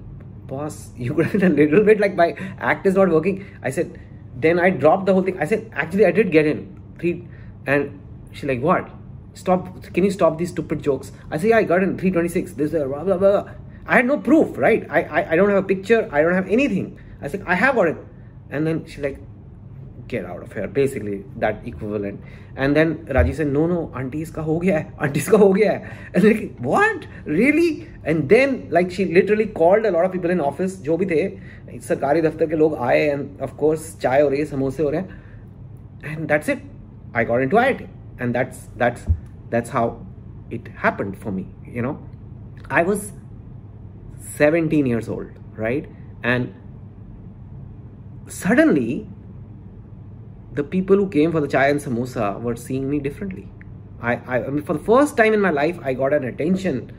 boss 0.47 0.91
you 0.97 1.13
could 1.13 1.27
have 1.27 1.43
a 1.43 1.49
little 1.49 1.83
bit 1.83 1.99
like 1.99 2.15
my 2.15 2.31
act 2.59 2.85
is 2.85 2.95
not 2.95 3.09
working. 3.09 3.45
I 3.61 3.69
said 3.69 3.99
then 4.35 4.59
I 4.59 4.69
dropped 4.69 5.05
the 5.05 5.13
whole 5.13 5.23
thing. 5.23 5.39
I 5.39 5.45
said 5.45 5.69
actually 5.73 6.05
I 6.05 6.11
did 6.11 6.31
get 6.31 6.45
in. 6.45 6.73
Three 6.99 7.27
and 7.65 7.99
she's 8.31 8.45
like 8.45 8.61
what? 8.61 8.89
Stop 9.33 9.83
can 9.93 10.03
you 10.03 10.11
stop 10.11 10.37
these 10.37 10.49
stupid 10.49 10.81
jokes? 10.81 11.11
I 11.31 11.37
say 11.37 11.49
yeah 11.49 11.57
I 11.57 11.63
got 11.63 11.83
in 11.83 11.97
326 11.97 12.53
this 12.53 12.73
uh, 12.73 12.85
blah 12.85 13.03
blah 13.03 13.17
blah 13.17 13.49
I 13.85 13.97
had 13.97 14.05
no 14.05 14.19
proof 14.19 14.57
right? 14.57 14.85
I, 14.89 15.03
I 15.03 15.31
I 15.31 15.35
don't 15.35 15.49
have 15.49 15.63
a 15.63 15.67
picture. 15.67 16.09
I 16.11 16.21
don't 16.21 16.33
have 16.33 16.47
anything. 16.47 16.99
I 17.21 17.27
said 17.27 17.43
I 17.45 17.55
have 17.55 17.75
got 17.75 17.87
it 17.87 17.97
and 18.49 18.65
then 18.65 18.85
she's 18.85 18.99
like 18.99 19.19
get 20.08 20.24
out 20.24 20.42
of 20.42 20.52
here 20.52 20.66
basically 20.66 21.24
that 21.36 21.66
equivalent 21.66 22.20
and 22.56 22.76
then 22.76 23.06
Raji 23.06 23.32
said 23.32 23.46
no 23.46 23.66
no 23.66 23.78
auntie 24.00 24.22
iska 24.26 24.44
ho 24.48 24.58
gaya 24.64 24.80
hai 24.80 25.06
auntie 25.06 25.20
iska 25.20 25.38
ho 25.42 25.52
gaya 25.58 25.78
hai 25.78 25.96
and 26.14 26.24
like 26.24 26.42
what 26.58 27.06
really 27.24 27.88
and 28.04 28.28
then 28.28 28.68
like 28.76 28.90
she 28.90 29.06
literally 29.18 29.46
called 29.60 29.86
a 29.86 29.92
lot 29.96 30.04
of 30.04 30.12
people 30.12 30.34
in 30.36 30.44
office 30.50 30.76
जो 30.88 30.96
भी 31.02 31.06
थे 31.14 31.22
सरकारी 31.88 32.22
दफ्तर 32.22 32.46
के 32.46 32.56
लोग 32.56 32.74
आए 32.90 33.08
and 33.14 33.42
of 33.48 33.56
course 33.62 33.88
चाय 34.02 34.22
हो 34.22 34.28
रही 34.28 34.40
है 34.40 34.46
समोसे 34.46 34.82
हो 34.82 34.90
रहे 34.90 35.00
हैं 35.00 35.20
and 36.14 36.28
that's 36.34 36.54
it 36.56 36.64
I 37.14 37.24
got 37.24 37.42
into 37.46 37.60
IIT 37.64 37.86
and 38.18 38.34
that's 38.34 38.62
that's 38.84 39.06
that's 39.54 39.70
how 39.78 39.84
it 40.58 40.68
happened 40.84 41.18
for 41.24 41.32
me 41.38 41.46
you 41.78 41.82
know 41.86 41.96
I 42.80 42.82
was 42.90 43.12
17 44.38 44.86
years 44.86 45.08
old 45.08 45.28
right 45.56 45.88
and 46.22 46.54
suddenly 48.28 49.06
the 50.56 50.64
people 50.64 50.96
who 50.96 51.08
came 51.08 51.32
for 51.32 51.40
the 51.40 51.48
chai 51.48 51.68
and 51.68 51.80
samosa 51.80 52.40
were 52.40 52.56
seeing 52.56 52.88
me 52.90 52.98
differently. 52.98 53.48
I, 54.00 54.16
I, 54.16 54.44
I 54.46 54.50
mean, 54.50 54.64
for 54.64 54.72
the 54.74 54.84
first 54.84 55.16
time 55.16 55.32
in 55.32 55.40
my 55.40 55.50
life, 55.50 55.78
I 55.82 55.94
got 55.94 56.12
an 56.12 56.24
attention. 56.24 56.92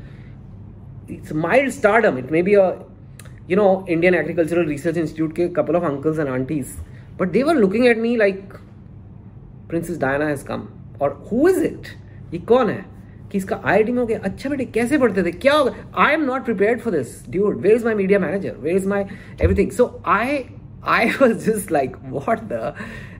It's 1.07 1.31
mild 1.31 1.71
stardom. 1.73 2.17
It 2.17 2.31
may 2.31 2.41
be 2.41 2.53
a, 2.55 2.79
you 3.47 3.55
know, 3.55 3.85
Indian 3.87 4.15
Agricultural 4.15 4.65
Research 4.65 4.95
Institute 4.97 5.35
ke 5.35 5.53
couple 5.53 5.75
of 5.75 5.83
uncles 5.83 6.17
and 6.17 6.29
aunties, 6.29 6.77
but 7.17 7.33
they 7.33 7.43
were 7.43 7.55
looking 7.55 7.87
at 7.87 7.97
me 7.97 8.15
like 8.17 8.55
Princess 9.67 9.97
Diana 9.97 10.27
has 10.27 10.43
come. 10.43 10.71
Or 10.99 11.11
who 11.29 11.47
is 11.47 11.57
it? 11.57 11.95
ये 12.33 12.39
कौन 12.49 12.69
है 12.69 12.85
कि 13.31 13.37
इसका 13.37 13.59
आई 13.65 13.83
में 13.83 13.99
हो 13.99 14.05
गया 14.05 14.19
अच्छा 14.23 14.49
बेटे 14.49 14.65
कैसे 14.73 14.97
पढ़ते 14.97 15.23
थे 15.23 15.31
क्या 15.31 15.53
होगा 15.53 15.73
I 16.03 16.13
am 16.13 16.23
not 16.25 16.45
prepared 16.45 16.79
for 16.81 16.93
this 16.93 17.29
dude 17.29 17.57
where 17.61 17.75
is 17.75 17.85
my 17.85 17.95
media 17.95 18.19
manager 18.19 18.55
where 18.61 18.77
is 18.77 18.85
my 18.87 19.03
everything 19.41 19.71
so 19.71 19.87
I 20.15 20.37
I 20.95 21.09
was 21.21 21.33
just 21.45 21.71
like 21.71 21.95
what 22.09 22.39
the 22.51 22.73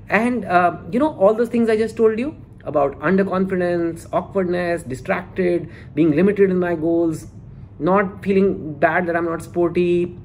and 0.09 0.45
uh, 0.45 0.77
you 0.91 0.99
know 0.99 1.17
all 1.19 1.35
those 1.35 1.49
things 1.49 1.69
i 1.69 1.77
just 1.77 1.97
told 1.97 2.19
you 2.19 2.35
about 2.65 2.99
underconfidence 3.01 4.07
awkwardness 4.13 4.83
distracted 4.83 5.69
being 5.95 6.11
limited 6.13 6.51
in 6.51 6.59
my 6.59 6.75
goals 6.75 7.27
not 7.79 8.23
feeling 8.25 8.75
bad 8.75 9.07
that 9.07 9.17
i'm 9.17 9.25
not 9.25 9.43
sporty. 9.43 10.19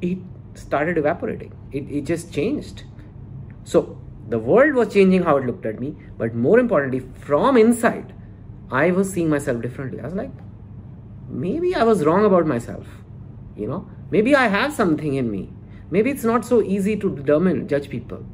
It 0.00 0.18
started 0.54 0.98
evaporating. 0.98 1.52
It, 1.72 1.90
it 1.90 2.02
just 2.02 2.32
changed. 2.32 2.84
So 3.64 3.98
the 4.28 4.38
world 4.38 4.74
was 4.74 4.92
changing 4.92 5.22
how 5.22 5.36
it 5.38 5.46
looked 5.46 5.66
at 5.66 5.80
me 5.80 5.96
but 6.16 6.34
more 6.34 6.58
importantly 6.58 7.00
from 7.20 7.56
inside 7.56 8.14
i 8.70 8.90
was 8.90 9.12
seeing 9.12 9.28
myself 9.28 9.60
differently. 9.60 10.00
I 10.00 10.04
was 10.04 10.14
like 10.14 10.30
maybe 11.28 11.74
i 11.74 11.82
was 11.82 12.04
wrong 12.04 12.24
about 12.24 12.46
myself 12.46 12.86
you 13.56 13.66
know? 13.68 13.88
Maybe 14.10 14.34
i 14.34 14.46
have 14.48 14.72
something 14.72 15.14
in 15.14 15.30
me 15.30 15.50
maybe 15.90 16.10
it's 16.10 16.24
not 16.24 16.44
so 16.44 16.62
easy 16.62 16.96
to 16.96 17.14
determine 17.16 17.66
judge 17.68 17.88
people 17.88 18.24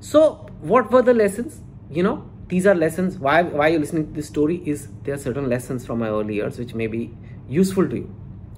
so 0.00 0.46
what 0.60 0.90
were 0.90 1.02
the 1.02 1.14
lessons 1.14 1.60
you 1.90 2.02
know 2.02 2.24
these 2.48 2.66
are 2.66 2.74
lessons 2.74 3.18
why 3.18 3.42
why 3.42 3.68
you're 3.68 3.80
listening 3.80 4.06
to 4.06 4.12
this 4.12 4.26
story 4.26 4.62
is 4.66 4.88
there 5.04 5.14
are 5.14 5.22
certain 5.24 5.48
lessons 5.48 5.86
from 5.86 5.98
my 5.98 6.08
early 6.08 6.34
years 6.34 6.58
which 6.58 6.74
may 6.74 6.86
be 6.86 7.10
useful 7.48 7.88
to 7.88 7.96
you 7.96 8.14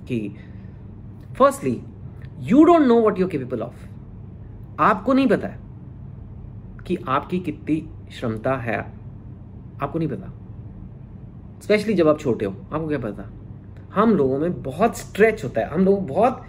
Key. 0.06 0.36
firstly 1.34 1.84
you 2.40 2.64
don't 2.66 2.88
know 2.88 3.00
what 3.06 3.16
you're 3.16 3.34
capable 3.38 3.62
of 3.62 3.74
आपको 4.78 5.12
नहीं 5.12 5.26
पता 5.28 5.48
है 5.48 5.58
कि 6.86 6.96
आपकी 7.08 7.38
कितनी 7.48 7.76
क्षमता 8.08 8.56
है 8.66 8.78
आपको 9.82 9.98
नहीं 9.98 10.08
पता 10.08 10.32
स्पेशली 11.62 11.94
जब 11.94 12.08
आप 12.08 12.18
छोटे 12.20 12.44
हो 12.44 12.52
आपको 12.72 12.86
क्या 12.88 12.98
पता 12.98 13.28
हम 13.94 14.14
लोगों 14.16 14.38
में 14.38 14.62
बहुत 14.62 14.96
स्ट्रेच 14.98 15.44
होता 15.44 15.60
है 15.60 15.66
हम 15.68 15.84
लोग 15.84 16.06
बहुत 16.06 16.44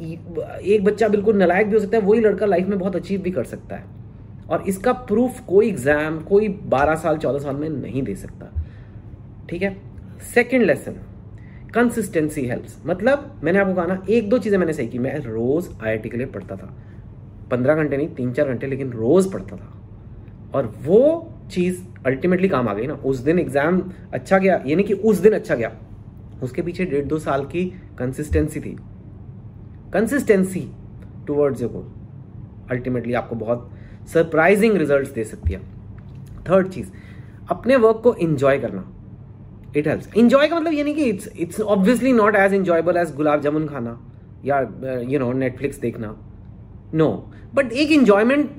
एक 0.00 0.84
बच्चा 0.84 1.08
बिल्कुल 1.08 1.36
नलायक 1.36 1.66
भी 1.66 1.74
हो 1.74 1.80
सकता 1.80 1.96
है, 1.96 2.02
वही 2.02 2.20
लड़का 2.20 2.46
लाइफ 2.46 2.66
में 2.66 2.78
बहुत 2.78 2.96
अचीव 2.96 3.20
भी 3.20 3.30
कर 3.30 3.44
सकता 3.44 3.76
है। 3.76 3.84
और 4.50 4.62
इसका 4.68 4.92
प्रूफ 4.92 5.40
कोई 5.40 5.68
एग्ज़ाम 5.68 6.18
कोई 6.20 6.48
12 6.68 6.94
साल 6.94 7.18
14 7.18 7.38
साल 7.38 7.56
में 7.56 7.68
नहीं 7.68 8.02
दे 8.02 8.14
सकता। 8.14 8.50
ठीक 9.50 9.62
है? 9.62 9.76
सेकेंड 10.34 10.64
लेसन 10.64 11.00
कंसिस्टेंसी 11.74 12.46
हेल्प्स 12.46 12.76
मतलब 12.86 13.40
मैंने 13.44 13.58
आपको 13.58 13.74
कहा 13.74 13.86
ना, 13.86 14.02
एक 14.08 14.28
दो 14.28 14.38
चीज़ें 14.38 14.58
मैंने 14.58 14.72
सही 14.72 14.88
की। 14.88 14.98
मैं 14.98 15.18
रोज़ 15.18 15.68
आईआईटी 15.82 16.08
के 16.08 16.16
लिए 16.16 16.26
पढ़ता 16.26 16.56
था। 16.56 16.72
पंद्रह 17.50 17.74
घंटे 17.74 17.96
नहीं, 17.96 18.08
तीन 18.08 18.32
चार 18.32 18.48
घंटे, 18.48 18.66
लेकिन 18.66 18.90
रोज़ 18.90 19.32
पढ़ता 19.32 19.56
था। 19.56 19.72
और 20.54 20.74
वो 20.82 21.32
चीज़ 21.50 21.80
अल्टीमेटली 22.06 22.48
काम 22.48 22.68
आ 22.68 22.74
गई 22.74 22.86
ना। 22.86 22.94
उस 22.94 23.18
दिन 23.18 23.38
एग्ज़ाम 23.38 23.82
अच्छा 24.12 24.38
गया। 24.38 24.62
यानी 24.66 24.82
कि 24.82 24.94
उस 24.94 25.18
दिन 25.18 25.32
अच्छा 25.32 25.54
गया। 25.54 25.72
उसके 26.42 26.62
पीछे 26.62 26.84
डेढ़ 26.84 27.04
दो 27.04 27.18
साल 27.18 27.44
की 27.44 27.64
कंसिस्टेंसी 27.98 28.60
थी। 28.60 28.76
Consistency 29.92 30.68
towards 31.26 31.62
your 31.62 31.70
goal 31.72 31.86
ultimately 32.70 33.14
आपको 33.14 33.36
बहुत 33.36 33.70
सरप्राइजिंग 34.12 34.76
रिज़ल्ट 34.76 35.14
दे 35.14 35.24
सकती 35.24 35.52
है। 35.52 35.60
थर्ड 36.48 36.68
चीज़, 36.68 36.90
अपने 37.50 37.76
वर्क 37.76 38.00
को 38.04 38.14
इंजॉय 38.14 38.58
करना। 38.58 38.84
इट 39.76 39.88
हेल्प्स 39.88 40.14
इंजॉय 40.16 40.48
का 40.48 40.60
मतलब 40.60 40.72
ये 40.72 40.82
नहीं 40.84 40.94
कि 40.94 41.04
it's 41.04 41.28
it's 41.38 41.60
obviously 41.60 42.12
not 42.12 42.36
as 42.36 42.52
enjoyable 42.54 42.96
as 42.96 43.14
gulab 43.16 43.40
jamun 43.40 43.66
खाना 43.68 43.98
या 44.44 44.60
यू 45.08 45.18
नो 45.18 45.32
नेटफ्लिक्स 45.32 45.78
देखना। 45.80 46.16
नो 46.94 47.08
बट 47.54 47.72
एक 47.72 47.90
इंजॉयमेंट 47.90 48.50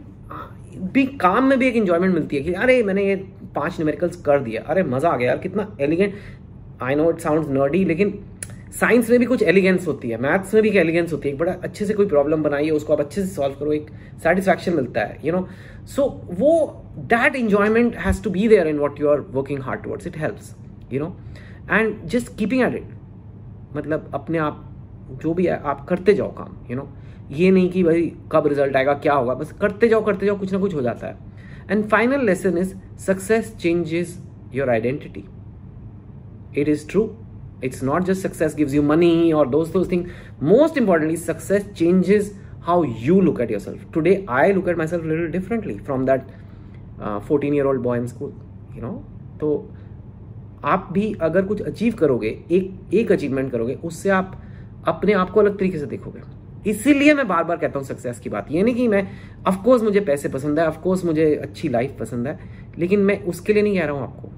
भी 0.94 1.06
काम 1.22 1.44
में 1.44 1.58
भी 1.60 1.68
एक 1.68 1.76
इंजॉयमेंट 1.76 2.13
मिलती 2.13 2.36
है 2.36 2.42
कि, 2.44 2.54
अरे, 2.54 2.82
मैंने 2.84 3.06
ये 3.06 3.16
पाँच 3.56 3.74
न्यूमेरिकल्स 3.74 4.22
कर 4.22 4.40
दिया 4.40 4.62
अरे, 4.62 4.84
मज़ा 4.84 5.10
आ 5.10 5.18
गया 5.18 5.28
यार, 5.28 5.38
कितना 5.38 5.76
elegant 5.82 6.13
I 6.82 6.96
know 6.96 7.10
it 7.12 7.20
sound 7.20 7.48
nerdy 7.50 7.84
लेकिन 7.86 8.20
साइंस 8.71 9.10
में 9.10 9.19
भी 9.19 9.25
कुछ 9.25 9.43
एलिगेंस 9.43 9.88
होती 9.88 10.10
है 10.10 10.17
मैथ्स 10.21 10.53
में 10.53 10.62
भी 10.63 10.69
एक 10.69 10.75
एलिगेंस 10.75 11.12
होती 11.13 11.27
है, 11.27 11.34
एक 11.34 11.39
बड़ा 11.39 11.53
अच्छे 11.53 11.86
से 11.86 11.93
कोई 11.93 12.06
प्रॉब्लम 12.08 12.43
बनाइए 12.43 12.69
उसको 12.69 12.93
आप 12.93 12.99
अच्छे 12.99 13.21
से 13.21 13.27
सॉल्व 13.27 13.56
करो, 13.56 13.71
एक 13.73 13.89
सेटिस्फैक्शन 14.23 14.75
मिलता 14.75 15.01
है 15.01 15.17
यू 15.25 15.34
नो 15.34 15.47
सो 15.88 16.06
वो 16.39 16.84
that 17.10 17.36
enjoyment 17.36 17.95
has 17.97 18.23
to 18.23 18.30
be 18.30 18.47
there 18.47 18.67
in 18.67 18.80
what 18.80 18.99
you 19.01 19.10
are 19.10 19.19
working 19.32 19.62
hard 19.63 19.84
towards 19.84 20.08
it 20.08 20.17
helps 20.17 20.56
you 20.93 20.99
know 20.99 21.15
and 21.71 22.06
just 22.06 22.38
keeping 22.38 22.62
at 22.63 22.75
it 22.75 23.75
मतलब 23.75 24.12
अपने 24.13 24.38
आप, 24.38 24.63
जो 25.21 25.34
भी 25.34 25.45
है, 25.45 25.60
आप 25.60 25.86
करते 25.89 26.13
जाओ 26.13 26.32
काम 26.32 26.56
यू 26.62 26.67
you 26.67 26.75
नो 26.75 26.82
know? 26.82 27.06
ये 27.32 27.49
नहीं 27.51 27.69
कि 27.69 27.84
भाई 27.84 28.12
कब 28.32 28.47
रिज़ल्ट 28.47 28.75
आएगा, 28.75 28.93
क्या 28.93 29.13
होगा, 29.13 29.34
बस 29.34 29.51
करते 29.62 29.88
जाओ 29.88 30.03
करते 30.06 30.25
जाओ, 30.25 30.38
कुछ 30.39 30.51
ना 30.53 30.60
कुछ 30.60 30.73
हो 30.75 30.82
जाता 30.82 31.08
है। 31.08 31.17
And 31.71 31.84
final 31.89 32.25
lesson 32.25 32.58
is 32.58 32.73
success 32.97 33.56
changes 33.56 34.17
your 34.53 34.69
identity 34.69 35.23
it 36.58 36.69
is 36.69 36.88
true 36.89 37.03
it's 37.63 37.84
not 37.84 38.04
just 38.04 38.28
success 38.28 38.56
gives 38.56 38.74
you 38.74 38.84
money 38.84 39.32
और 39.32 39.50
दोस्त 39.50 39.91
thing 39.91 40.06
most 40.43 40.78
importantly 40.78 41.17
success 41.17 41.70
changes 41.70 42.34
how 42.63 42.84
you 43.00 43.20
look 43.22 43.41
at 43.41 43.52
yourself 43.60 43.91
today 43.93 44.26
I 44.30 44.54
look 44.54 44.67
at 44.70 44.78
myself 44.88 45.06
little 45.06 45.28
differently 45.32 45.78
from 45.80 46.06
that 46.06 46.22
fourteen 47.28 47.54
year 47.54 47.65
old 47.65 47.82
boy 47.82 48.00
in 48.00 48.08
school 48.08 48.32
you 48.76 48.82
know 48.82 48.93
तो 49.39 49.70
आप 50.65 50.88
भी 50.93 51.13
अगर 51.22 51.41
कुछ 51.46 51.62
achieve 51.62 51.93
करोगे, 51.96 52.28
एक 52.52 52.93
एक 52.93 53.12
अचीवमेंट 53.12 53.52
करोगे, 53.52 53.74
उससे 53.76 54.10
आप 54.10 54.32
अपने 54.88 55.13
आप 55.13 55.30
को 55.30 55.39
अलग 55.39 55.58
तरीके 55.60 55.80
से 55.80 55.86
देखोगे। 55.86 56.22
इसीलिए 56.70 57.13
मैं 57.13 57.28
बार 57.28 57.43
बार 57.43 57.58
कहता 57.58 57.80
हूँ 57.80 57.88
सक्सेस 57.88 58.20
की 58.20 58.30
बात। 58.30 58.48
यानी 58.52 58.74
कि 58.74 58.88
मैं 58.88 59.06
ऑफ़ 59.48 59.62
कोर्स 59.63 59.84
मुझे 59.84 60.00
पैसे 60.00 60.30
पसंद 60.30 60.60
है 60.60 60.67
ऑफ़ 60.67 60.80
कोर्स 60.82 61.06
मुझे 61.06 61.34
अच्छी 61.36 61.70
लाइफ 61.70 61.96
पसंद 62.00 62.28
है, 62.28 62.39
लेकिन 62.78 63.00
मैं 63.02 63.22
उसके 63.24 63.54
लिए 63.54 63.63
नहीं 63.63 63.78
कह 63.80 63.86
रहा 63.86 63.96
हूँ 63.96 64.04
आपको। 64.04 64.30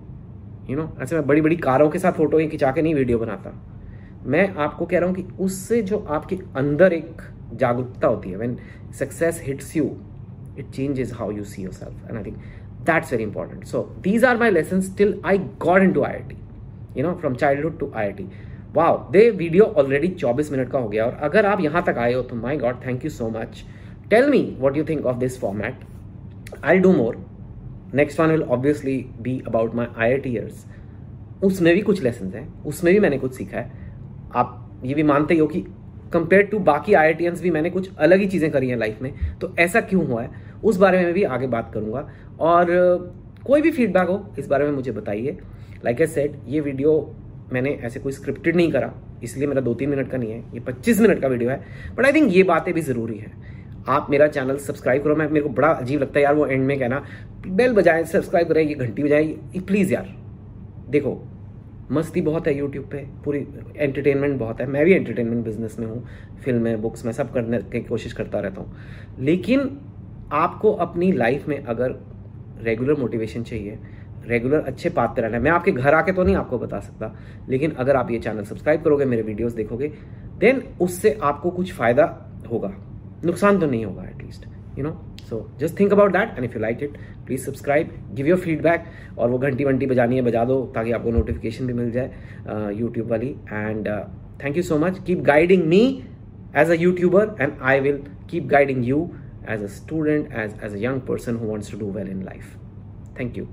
यू 0.69 0.77
नो 0.77 0.97
ऐसे 1.01 1.15
मैं 1.15 1.27
बड़ी 1.27 1.41
बड़ी 1.41 1.55
कारों 1.55 1.89
के 1.89 1.99
साथ 1.99 2.11
फ़ोटो 2.11 2.37
खिंचा 2.37 2.71
के 2.71 2.81
नहीं 2.81 2.95
वीडियो 2.95 3.19
बनाता। 3.19 3.53
मैं 4.23 4.55
आपको 4.55 4.85
कह 4.85 4.99
रहा 4.99 5.09
हूँ 5.09 5.15
कि 5.15 5.23
उससे 5.39 5.81
जो 5.81 5.97
आपके 5.99 6.35
अंदर 6.55 6.93
एक 6.93 7.21
जागरूकता 7.53 8.07
होती 8.07 8.29
है 8.29 8.37
when 8.37 8.57
success 8.99 9.41
hits 9.45 9.77
you 9.77 9.97
it 10.59 10.69
changes 10.69 11.13
how 11.13 11.31
you 11.31 11.43
see 11.43 11.63
yourself 11.73 12.09
and 12.09 12.17
I 12.17 12.23
think 12.23 12.37
that's 12.85 13.11
very 13.11 13.23
important 13.23 13.63
so 13.63 13.81
these 14.01 14.25
are 14.25 14.37
my 14.37 14.51
lesson 14.51 14.81
till 14.97 15.21
I 15.25 15.37
got 15.37 15.83
into 15.91 16.03
I 16.03 16.13
I 16.13 16.19
T 16.19 16.37
you 16.99 17.07
know 17.07 17.13
from 17.13 17.35
childhood 17.35 17.79
to 17.79 17.91
I 17.95 18.05
I 18.05 18.11
T 18.11 18.29
wow 18.75 19.11
the 19.11 19.29
video 19.29 19.65
already 19.65 20.15
24 20.23 20.51
minute 20.51 20.69
का 20.69 20.79
हो 20.79 20.89
गया 20.89 21.05
और 21.05 21.13
अगर 21.13 21.45
आप 21.45 21.61
यहाँ 21.61 21.83
तक 21.83 21.97
आए 21.97 22.13
हो 22.13 22.21
तो 22.21 22.35
my 22.35 22.57
God 22.57 22.75
thank 22.85 23.05
you 23.05 23.11
so 23.11 23.29
much 23.29 23.65
tell 24.09 24.29
me 24.29 24.57
what 24.59 24.77
you 24.77 24.83
think 24.83 25.05
of 27.95 28.21
one 28.21 28.27
will 28.27 28.43
obviously 28.43 28.97
be 29.21 29.41
about 29.47 29.75
my 29.75 29.87
I 29.97 30.13
IIT 30.13 30.27
years. 30.27 30.55
उसमें 31.43 31.73
भी 31.75 31.81
कुछ 31.81 32.01
लेसन 32.03 32.31
हैं, 32.35 32.63
उसमें 32.63 32.93
भी 32.93 32.99
मैंने 32.99 33.17
कुछ 33.17 33.33
सीखा 33.33 33.57
है। 33.57 33.71
आप 34.35 34.81
ये 34.85 34.93
भी 34.93 35.03
मानते 35.03 35.33
ही 35.33 35.39
हो 35.39 35.47
कि 35.47 35.61
कंपेयर 36.13 36.43
टू 36.43 36.59
बाकी 36.59 36.93
आई 36.93 37.13
आई 37.13 37.29
भी 37.31 37.51
मैंने 37.51 37.69
कुछ 37.69 37.95
अलग 37.97 38.19
ही 38.19 38.27
चीज़ें 38.27 38.49
करी 38.51 38.69
हैं 38.69 38.77
लाइफ 38.77 39.01
में 39.01 39.13
तो 39.41 39.53
ऐसा 39.59 39.81
क्यों 39.81 40.05
हुआ 40.07 40.21
है? 40.21 40.29
उस 40.63 40.77
बारे 40.77 41.03
में 41.03 41.13
भी 41.13 41.23
आगे 41.23 41.47
बात 41.47 41.71
करूँगा। 41.73 42.09
और, 42.39 42.67
कोई 43.45 43.61
भी 43.61 43.71
फीडबैक 43.71 44.07
हो, 44.09 44.33
इस 44.39 44.47
बारे 44.47 44.65
में 44.65 44.71
मुझे 44.71 44.91
बताइए। 44.91 45.37
लाइक 45.85 46.01
ए 46.01 46.05
सेट 46.07 46.35
ये 46.47 46.59
वीडियो 46.59 47.15
मैंने 47.53 47.69
ऐसे 47.83 47.99
कोई 47.99 48.11
स्क्रिप्टेड 48.11 48.55
नहीं 48.55 48.71
करा, 48.71 48.93
इसलिए 49.23 49.47
मेरा 49.47 49.61
दो 49.61 49.73
तीन 49.73 49.89
मिनट 49.89 50.09
का 50.11 50.17
नहीं 50.17 50.31
है, 50.31 50.39
ये 50.53 50.59
पच्चीस 50.59 50.99
मिनट 51.01 51.21
का 51.21 51.27
वीडियो 51.27 51.49
है। 51.49 51.61
बट 51.95 52.05
आई 52.05 52.13
थिंक 52.13 52.33
ये 52.33 52.43
बातें 52.43 52.73
भी 52.73 52.81
ज़रूरी 52.81 53.17
है। 53.17 53.31
आप 53.87 54.07
मेरा 54.09 54.27
चैनल 54.27 54.57
सब्सक्राइब 54.59 55.03
करो। 55.03 55.15
मैं, 55.15 55.27
मेरे 55.27 55.43
को 55.43 55.49
बड़ा 55.51 55.69
अजीब 55.69 56.01
लगता 56.01 56.19
है 56.19 56.23
यार 56.23 56.35
वो 56.35 56.45
एंड 56.47 56.65
में 56.65 56.77
कहना 56.79 57.03
बेल 57.47 57.73
बजाए 57.73 58.03
सब्सक्राइब 58.05 58.47
करें, 58.47 58.63
ये 58.63 58.73
घंटी 58.75 59.03
बजाए 59.03 59.59
प्लीज़ 59.59 59.93
यार। 59.93 60.15
देखो, 60.89 61.21
मस्ती 61.91 62.21
बहुत 62.21 62.47
है 62.47 62.57
यूट्यूब 62.57 62.85
पे, 62.85 62.97
पूरी 63.25 63.45
एंटरटेनमेंट 63.75 64.37
बहुत 64.39 64.59
है। 64.61 64.65
मैं 64.67 64.83
भी 64.85 64.93
एंटरटेनमेंट 64.93 65.43
बिज़नेस 65.45 65.77
में 65.79 65.85
हूँ 65.87 66.03
फ़िल्में 66.43 66.81
बुक्स 66.81 67.05
में, 67.05 67.11
सब 67.11 67.33
करने 67.33 67.59
की 67.61 67.81
कोशिश 67.81 68.13
करता 68.13 68.39
रहता 68.39 68.61
हूँ। 68.61 68.75
लेकिन 69.19 69.69
आपको 70.33 70.71
अपनी 70.73 71.11
लाइफ 71.11 71.47
में 71.47 71.57
अगर 71.57 71.95
रेगुलर 72.63 72.99
मोटिवेशन 72.99 73.43
चाहिए 73.43 73.79
रेगुलर 74.25 74.59
अच्छे 74.59 74.89
पाथ 74.89 75.15
पे 75.15 75.21
रहना 75.21 75.37
है, 75.37 75.43
मैं 75.43 75.51
आपके 75.51 75.71
घर 75.71 75.93
आके 75.93 76.11
तो 76.11 76.23
नहीं 76.23 76.35
आपको 76.35 76.57
बता 76.59 76.79
सकता, 76.79 77.13
लेकिन 77.49 77.71
अगर 77.73 77.95
आप 77.95 78.11
ये 78.11 78.19
चैनल 78.19 78.43
सब्सक्राइब 78.43 78.83
करोगे, 78.83 79.05
मेरे 79.05 79.21
वीडियोस 79.21 79.53
देखोगे 79.53 79.91
देन 80.37 80.61
उससे 80.81 81.17
आपको 81.23 81.51
कुछ 81.51 81.73
फ़ायदा 81.73 82.05
होगा। 82.51 82.73
नुकसान 83.25 83.59
तो 83.59 83.67
नहीं 83.67 83.85
होगा 83.85 84.03
at least 84.03 84.45
you 84.77 84.83
know 84.83 84.91
so 85.29 85.39
just 85.59 85.79
think 85.79 85.91
about 85.93 86.11
that 86.13 86.37
and 86.37 86.43
if 86.45 86.53
you 86.53 86.59
like 86.61 86.83
it 86.83 86.97
please 87.25 87.45
subscribe 87.45 87.91
give 88.15 88.27
your 88.27 88.39
feedback 88.39 88.85
और 89.17 89.29
वो 89.29 89.37
घंटी 89.39 89.65
वंटी 89.65 89.85
बजानी 89.85 90.15
है 90.15 90.21
बजा 90.21 90.45
दो 90.45 90.61
ताकि 90.75 90.91
आपको 90.91 91.11
नोटिफिकेशन 91.11 91.67
भी 91.67 91.73
मिल 91.73 91.91
जाए 91.91 92.73
यूट्यूब 92.75 93.05
uh, 93.05 93.11
वाली 93.11 93.35
and 93.51 93.87
thank 94.43 94.57
you 94.57 94.63
so 94.63 94.77
much 94.79 95.03
keep 95.07 95.21
guiding 95.31 95.65
me 95.67 95.81
as 96.57 96.69
a 96.69 96.81
YouTuber 96.81 97.35
and 97.41 97.57
I 97.61 97.79
will 97.79 98.03
keep 98.29 98.47
guiding 98.47 98.85
you 98.87 99.09
a 99.47 99.67
student, 99.67 100.31
as, 100.31 100.53
as 100.61 100.73
a 100.73 100.79
young 100.79 101.01
person 101.01 101.37
who 101.37 101.45
wants 101.45 101.69
to 101.69 101.77
do 101.77 101.85
well 101.85 102.07
in 102.07 102.23
life. 102.23 102.55
Thank 103.15 103.35
you. 103.35 103.47